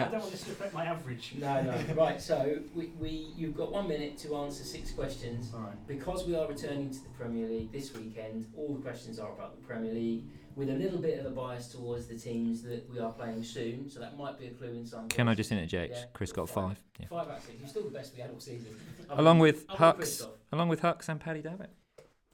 [0.00, 1.34] I don't want this to affect my average.
[1.38, 1.94] No, no.
[1.94, 5.52] right, so we, we you've got one minute to answer six questions.
[5.54, 5.86] All right.
[5.86, 9.60] Because we are returning to the Premier League this weekend, all the questions are about
[9.60, 10.24] the Premier League,
[10.56, 13.88] with a little bit of a bias towards the teams that we are playing soon.
[13.90, 15.08] So that might be a clue in some.
[15.08, 15.92] can I just interject?
[15.94, 16.68] Yeah, Chris got fine.
[16.70, 16.82] five.
[16.98, 17.06] Yeah.
[17.08, 17.58] Five out of six.
[17.60, 18.74] You're still the best we had all season.
[19.10, 21.70] Along with Other Hux, along with Hux and Paddy Davitt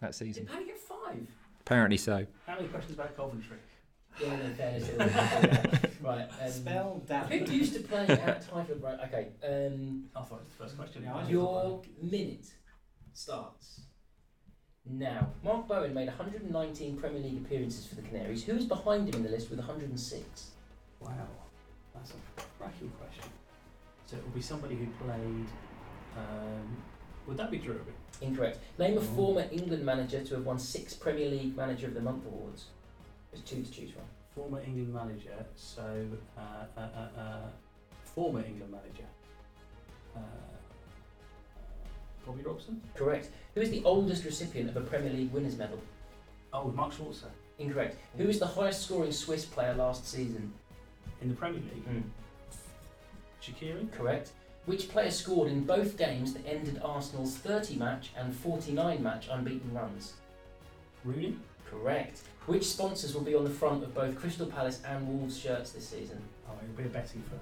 [0.01, 0.45] that season.
[0.45, 0.59] Did season.
[0.59, 1.27] Paddy get five?
[1.61, 2.27] Apparently so.
[2.47, 3.57] How many questions about Coventry?
[4.21, 4.89] Yeah, no, fairness.
[4.89, 6.29] it was- right.
[6.43, 7.31] Um, Spell that.
[7.31, 8.83] Who used to play at Tyford?
[8.83, 8.99] Right.
[9.07, 9.29] Okay.
[9.47, 11.03] Um, I thought it was the first question.
[11.05, 12.47] Yeah, Your minute
[13.13, 13.83] starts
[14.85, 15.31] now.
[15.43, 18.45] Mark Bowen made 119 Premier League appearances for the Canaries.
[18.45, 20.51] Who is behind him in the list with 106?
[21.01, 21.11] Wow,
[21.95, 23.31] that's a cracking question.
[24.07, 25.47] So it will be somebody who played.
[26.17, 26.77] Um,
[27.27, 27.81] would that be Drury?
[28.23, 28.59] Incorrect.
[28.79, 29.03] Name a Oh.
[29.03, 32.67] former England manager to have won six Premier League Manager of the Month awards.
[33.37, 34.03] There's two to choose from.
[34.35, 35.45] Former England manager.
[35.57, 36.07] So
[36.39, 36.41] uh,
[36.77, 37.47] uh, uh, uh,
[38.03, 39.05] former England manager.
[40.17, 40.21] Uh,
[42.25, 42.81] Bobby Robson.
[42.95, 43.29] Correct.
[43.55, 45.79] Who is the oldest recipient of a Premier League winners' medal?
[46.53, 47.97] Oh, Mark Schwarzer Incorrect.
[48.17, 50.53] Who is the highest scoring Swiss player last season?
[51.23, 51.89] in the Premier League.
[51.89, 52.03] Mm.
[53.43, 53.91] Shaqiri.
[53.93, 54.31] Correct.
[54.67, 59.73] Which player scored in both games that ended Arsenal's 30 match and 49 match unbeaten
[59.73, 60.15] runs?
[61.05, 61.39] Rooney.
[61.71, 62.21] Correct.
[62.47, 65.89] Which sponsors will be on the front of both Crystal Palace and Wolves shirts this
[65.89, 66.23] season?
[66.49, 67.41] Oh, it'll be a betting firm.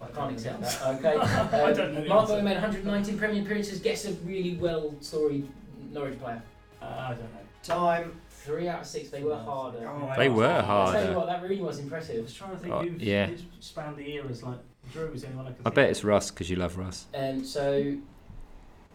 [0.00, 0.82] I can't accept that.
[0.98, 1.16] Okay.
[1.18, 2.42] I Um, don't know the Mark answer.
[2.42, 3.80] Made 119 Premier appearances.
[3.80, 5.48] Guess a really well storied
[5.92, 6.42] Norwich player.
[6.80, 7.40] Uh, I don't know.
[7.62, 8.20] Time.
[8.28, 9.08] Three out of six.
[9.08, 9.88] They were harder.
[9.88, 12.22] Oh, They were I'll tell you what, that really was I impressive.
[12.22, 13.26] was trying to think Oh, who's, yeah.
[13.26, 14.58] who's spanned the eras like
[14.92, 15.90] Drew was the only one I could I think bet of.
[15.92, 17.06] it's Russ because you love Russ.
[17.14, 17.96] Um, so,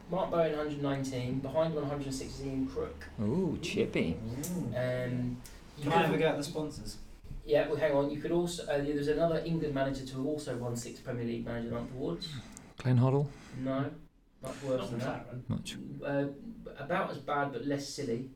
[0.10, 1.39] Mark Bowen 119.
[1.39, 3.05] Behind him on 106 is Ian Crook.
[3.22, 4.18] Ooh, chippy.
[4.76, 5.38] Um,
[5.78, 6.97] you Can could- I forget out the sponsors?
[7.45, 8.12] Yeah, well, hang on.
[8.12, 11.45] You could also uh, there's another England manager to have also won six Premier League
[11.45, 12.30] Manager of the Month awards.
[12.78, 13.26] Glenn Hoddle.
[13.60, 13.89] No,
[14.43, 15.32] much worse Not than that.
[15.32, 15.49] McClaren.
[15.49, 15.78] Much.
[16.05, 16.26] Uh,
[16.84, 18.30] about as bad, but less silly.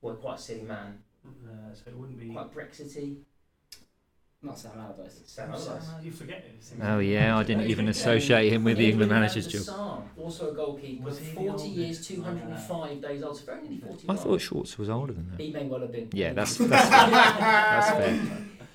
[0.00, 0.98] Well, quite a silly man.
[1.26, 2.30] Uh, so it wouldn't be.
[2.30, 3.18] Quite Brexity.
[4.42, 5.22] Not Sam Allardyce.
[5.26, 5.88] Sam Oh, Allardyce.
[6.02, 6.60] you forget it.
[6.82, 9.62] Oh yeah, I didn't even associate him with the England manager's job.
[9.68, 11.04] Al-Nassr, Also a goalkeeper.
[11.04, 13.36] Was he the 40 years, 205 days old.
[13.36, 14.04] So very nearly 40.
[14.08, 15.40] I thought Schwartz was older than that.
[15.42, 16.08] He may well have been.
[16.12, 18.20] Yeah, that's that's, that's fair.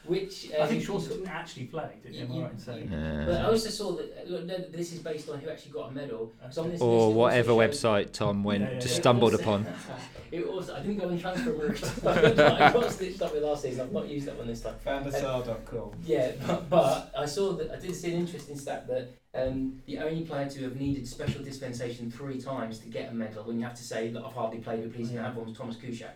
[0.08, 2.22] Which I um, think Schwarzer didn't actually play, did he?
[2.22, 2.88] Am I You- right in saying?
[2.90, 4.06] But I Uh, also saw that.
[4.26, 6.32] uh, Look, no, this is based on who actually got a medal.
[6.50, 8.96] So on this or list, it also whatever shows- website Tom went Yeah, yeah, just
[8.96, 9.02] yeah.
[9.02, 9.74] stumbled It also- upon.
[10.32, 11.84] it also, I didn't go on transfer route.
[12.08, 13.82] I got stitched up with last season.
[13.82, 14.76] I've not used that one this time.
[14.86, 15.92] Fanbasar.com.
[16.06, 20.00] Yeah, but, but I saw that I did see an interesting stat that um, the
[20.00, 23.66] only player to have needed special dispensation three times to get a medal, when you
[23.66, 25.76] have to say that I've hardly played, but please can I have one, was Thomas
[25.76, 26.12] Kuszczak.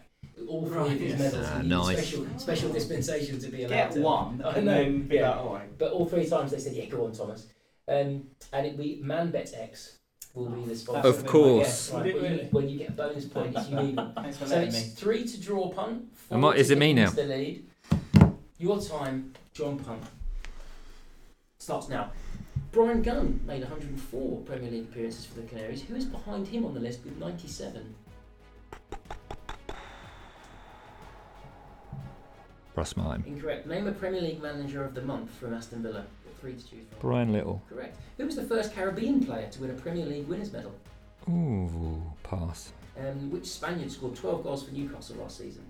[0.47, 1.19] All three Right, of his yes.
[1.19, 1.97] medals Ah, he nice.
[1.97, 4.01] special special dispensation to be allowed Get to.
[4.01, 5.29] one I and know, then be yeah.
[5.29, 7.47] like, oh, But all three times they said, yeah, go on, Thomas.
[7.87, 8.23] Um,
[8.53, 9.97] and it'd be ManBetX
[10.33, 11.09] will be the sponsor.
[11.09, 11.91] Of course.
[11.91, 14.13] Right, Would when, you, when you get bonus points, you need them.
[14.15, 14.93] thanks for So letting it's me.
[14.95, 16.05] three to draw punt.
[16.17, 17.09] Four Am I- it get me now?
[17.09, 17.65] The lead.
[18.57, 20.03] Your time, John Punt.
[21.59, 22.11] Starts now.
[22.71, 25.81] Bryan Gunn made 104 Premier League appearances for the Canaries.
[25.81, 27.95] Who is behind him on the list with 97?
[32.75, 33.23] Ross Martin.
[33.27, 33.67] Incorrect.
[33.67, 36.05] Name a Premier League manager of the month from Aston Villa.
[36.39, 36.99] Three to choose from.
[36.99, 37.61] Brian Little.
[37.69, 37.97] Correct.
[38.17, 40.73] Who was the first Caribbean player to win a Premier League winners medal?
[41.29, 42.73] Ooh, pass.
[42.97, 45.63] Um, which Spaniard scored 12 goals for Newcastle last season?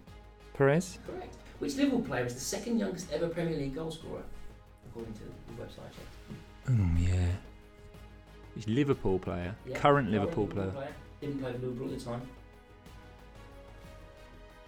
[0.53, 0.99] Perez.
[1.05, 1.35] Correct.
[1.59, 4.23] Which Liverpool player is the second youngest ever Premier League goal scorer?
[4.89, 5.91] According to the website.
[6.69, 7.27] Oh yeah.
[8.55, 9.55] He's Liverpool player.
[9.65, 10.71] Yeah, Current Liverpool player.
[11.19, 12.21] Didn't play for Liverpool at the time.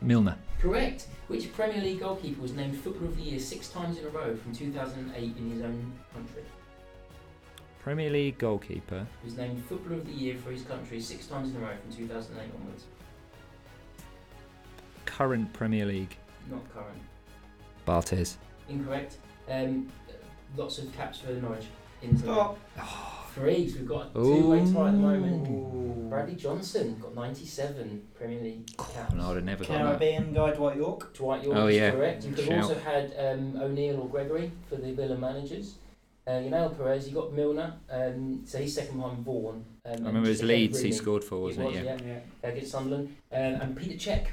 [0.04, 0.38] Milner.
[0.60, 1.08] Correct.
[1.28, 4.36] Which Premier League goalkeeper was named Footballer of the Year six times in a row
[4.36, 6.44] from 2008 in his own country?
[7.80, 9.06] Premier League goalkeeper.
[9.22, 11.76] He was named Footballer of the Year for his country six times in a row
[11.82, 12.86] from 2008 onwards.
[15.06, 16.16] Current Premier League.
[16.50, 17.02] Not current.
[17.86, 18.36] Barthez.
[18.70, 19.18] Incorrect.
[19.50, 19.90] Um,
[20.56, 21.66] lots of caps for Norwich.
[22.02, 22.58] In Stop.
[23.36, 23.68] Three.
[23.70, 25.48] So we've got two way tie at the moment.
[26.14, 29.14] Bradley Johnson got 97 Premier League caps.
[29.14, 30.00] No, I'd have never got that.
[30.00, 31.14] Caribbean guy Dwight Yorke.
[31.14, 31.92] Dwight Yorke Oh, is yeah.
[31.92, 32.24] correct.
[32.24, 32.64] You could Shout.
[32.64, 35.76] also had um, O'Neill or Gregory for the Villa managers.
[36.26, 39.56] Uh, Yanel Perez, you got Milner, um, so he's second behind Vaughan.
[39.56, 41.84] Um, I and remember just his ahead of Leeds he scored for, wasn't was, it?
[41.84, 41.98] Yeah.
[42.06, 42.50] Yeah.
[42.50, 43.16] against Sunderland.
[43.32, 44.28] Um, and Peter Cech,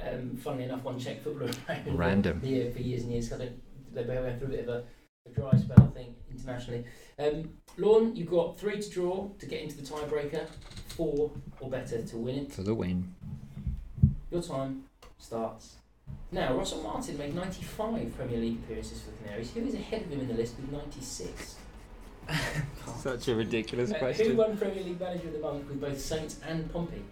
[0.00, 1.52] um, funnily enough, one Czech footballer.
[1.86, 2.40] Random.
[2.42, 3.32] Yeah, for years and years.
[3.32, 3.62] I don't,
[3.94, 4.84] they went through a bit of a,
[5.26, 6.84] a dry spell, I think, internationally.
[7.18, 10.46] Um, Lorne, you've got three to draw to get into the tiebreaker,
[10.88, 12.52] four or better to win it.
[12.52, 13.14] For the win.
[14.30, 14.84] Your time
[15.18, 15.76] starts.
[16.32, 19.50] Now, Russell Martin made 95 Premier League appearances for the Canaries.
[19.52, 21.56] Who is ahead of him in the list with 96?
[22.98, 26.40] Such a ridiculous Uh, who won Premier League Manager of the Month with both Saints
[26.46, 27.02] and Pompey?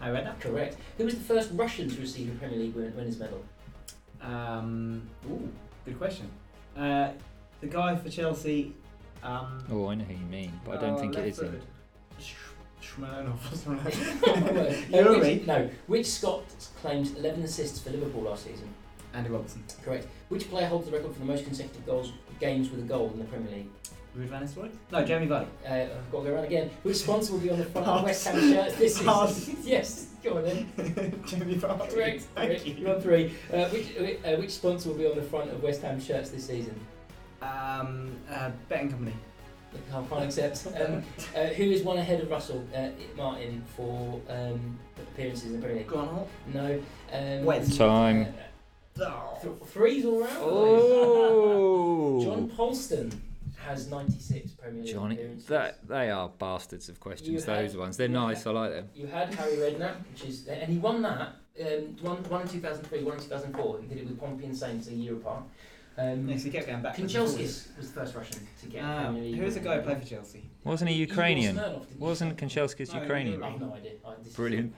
[0.00, 0.40] I read that.
[0.40, 0.76] Correct.
[0.98, 3.42] Who was the first Russian to receive a Premier League win- winners' medal?
[4.20, 5.48] Um, ooh,
[5.86, 6.30] good question.
[6.76, 7.10] Uh,
[7.64, 8.74] the guy for Chelsea.
[9.22, 11.46] Um, Oh, I know who you mean, but I don't uh, think it is him.
[11.52, 11.66] left-footed.
[12.20, 13.94] Sh- Shmurnov or something like
[14.54, 14.68] that.
[14.90, 15.42] which, Yuri.
[15.46, 15.70] no.
[15.86, 16.44] Which Scot
[16.80, 18.68] claimed 11 assists for Liverpool last season?
[19.14, 19.62] Andy Robertson.
[19.82, 20.06] Correct.
[20.28, 23.18] Which player holds the record for the most consecutive goals games with a goal in
[23.18, 23.68] the Premier League?
[24.16, 24.70] Ruud van Nistelrooy?
[24.92, 25.46] No, Jamie Vardy.
[25.66, 26.70] Uh, I've got to go around again.
[26.82, 29.56] Which sponsor will be on the front of West Ham shirts this season?
[29.64, 31.22] Yes, go on then.
[31.26, 31.92] Jamie Vardy.
[31.94, 32.22] Correct.
[32.34, 32.66] Thank correct.
[32.66, 32.74] you.
[32.74, 33.34] You're on three.
[33.52, 36.46] Uh, which, uh, which sponsor will be on the front of West Ham shirts this
[36.46, 36.78] season?
[37.44, 39.14] Um, uh, betting company.
[39.92, 40.66] I can't accept.
[40.80, 41.02] Um,
[41.36, 45.78] uh, who is one ahead of Russell uh, Martin for um, appearances in the Premier
[45.78, 45.88] League?
[45.88, 46.28] Go Hall.
[46.52, 46.80] No.
[47.12, 47.76] Um, Wes.
[47.76, 48.28] Time.
[49.00, 50.36] uh, th- threes all round.
[50.40, 53.12] Oh, John Polston
[53.56, 55.46] has 96 Premier League Johnny, appearances.
[55.46, 57.28] that they are bastards of questions.
[57.30, 58.44] You those had- ones, they're nice.
[58.44, 58.88] had- I like them.
[58.94, 61.34] You had Harry Redknapp, which is, and he won that.
[61.60, 63.80] Um, one, one in 2003, one in 2004.
[63.80, 65.42] He did it with Pompey and Saints a year apart.
[65.96, 66.96] Um, Yes, he kept going back.
[66.96, 69.36] Kanchelskis was the first Russian to get Ah, Premier League.
[69.36, 70.42] who was the guy who played for Chelsea?
[70.64, 71.54] Wasn't he Ukrainian?
[71.54, 72.36] Smirnov, didn't Wasn't?
[72.36, 73.42] Kanchelskis No, Ukrainian?
[73.42, 73.92] I've no idea.
[74.04, 74.74] I, Brilliant.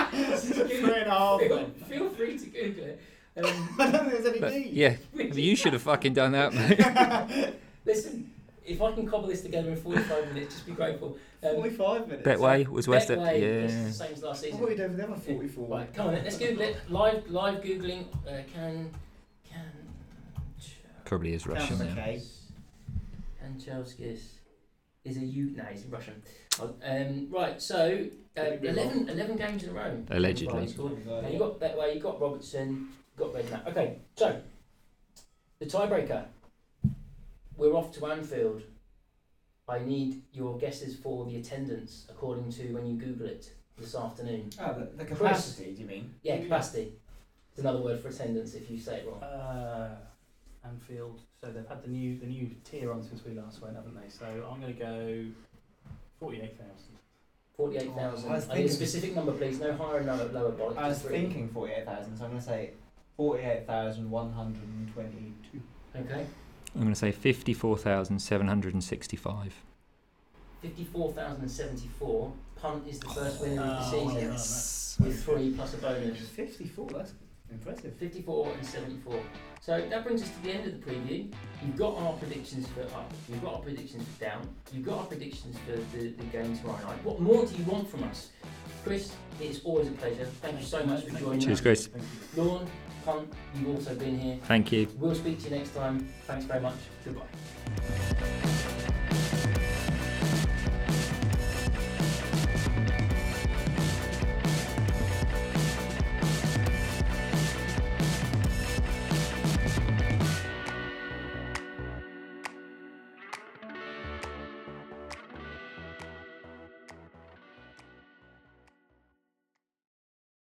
[0.00, 1.40] Three and a half.
[1.40, 3.00] feel, feel free to Google it.
[3.36, 3.44] Um,
[3.78, 4.72] I don't think there's any But, need.
[4.72, 7.54] yeah, you should have fucking done that, mate.
[7.86, 8.30] Listen,
[8.70, 11.16] if I can cobble this together in 45 minutes, just be grateful.
[11.42, 12.28] Um, 45 minutes.
[12.28, 13.08] Betway was West.
[13.08, 13.46] Betway, Yeah.
[13.46, 14.60] it's the same as last I season.
[14.60, 15.68] thought you'd over them 44.
[15.68, 16.76] Right, come on, let's Google it.
[16.88, 18.04] Live, live googling.
[18.26, 18.90] Uh, can,
[19.48, 19.64] can,
[21.04, 22.02] Probably is Russian Sounds now.
[22.02, 22.22] okay.
[23.44, 24.20] Kanchelskis
[25.04, 25.50] is a U.
[25.56, 26.22] No, he's Russian.
[26.60, 28.04] Um, right, so
[28.38, 30.04] uh, 11, 11 games in a row.
[30.10, 30.66] Allegedly.
[30.66, 31.06] Vardy scored.
[31.06, 33.66] Now you got Betway, you got Robertson, you got Redknapp.
[33.68, 34.40] Okay, so
[35.58, 36.26] the tiebreaker.
[37.60, 38.62] We're off to Anfield.
[39.68, 44.48] I need your guesses for the attendance according to when you Google it this afternoon.
[44.58, 46.14] Oh, the, the capacity, do you mean?
[46.22, 46.94] Yeah, capacity.
[47.50, 49.22] It's another word for attendance if you say it wrong.
[49.22, 49.94] Uh,
[50.64, 51.20] Anfield.
[51.38, 54.08] So they've had the new the new tier on since we last went, haven't they?
[54.08, 55.26] So I'm going to go
[56.18, 56.96] forty-eight thousand.
[57.58, 58.32] Forty-eight thousand.
[58.32, 59.60] Oh, I I need a specific number, please.
[59.60, 60.78] No higher and no lower bollocks.
[60.78, 61.18] I was three.
[61.18, 62.70] thinking 48,000, so I'm going to say
[63.18, 65.60] 48,122.
[65.94, 66.26] Okay.
[66.74, 69.54] I'm going to say 54,765.
[70.62, 72.32] Fifty-four thousand and seventy-four.
[72.60, 74.96] Punt is the first winner of the Oh, season yes.
[75.00, 76.28] with three plus a bonus.
[76.28, 77.14] 54, that's
[77.50, 77.94] impressive.
[77.94, 79.18] 54 and 74.
[79.62, 81.32] So that brings us to the end of the preview.
[81.64, 85.06] You've got our predictions for up, you've got our predictions for down, you've got our
[85.06, 87.02] predictions for the, the game tomorrow night.
[87.04, 88.28] What more do you want from us?
[88.84, 90.26] Chris, it's always a pleasure.
[90.42, 91.44] Thank you so much for joining us.
[91.46, 91.60] Cheers.
[91.62, 91.86] Chris.
[91.86, 92.04] Thank
[93.10, 94.38] Punt, you've also been here.
[94.44, 94.88] Thank you.
[94.98, 96.12] We'll speak to you next time.
[96.26, 96.76] Thanks very much.
[97.04, 97.26] Goodbye.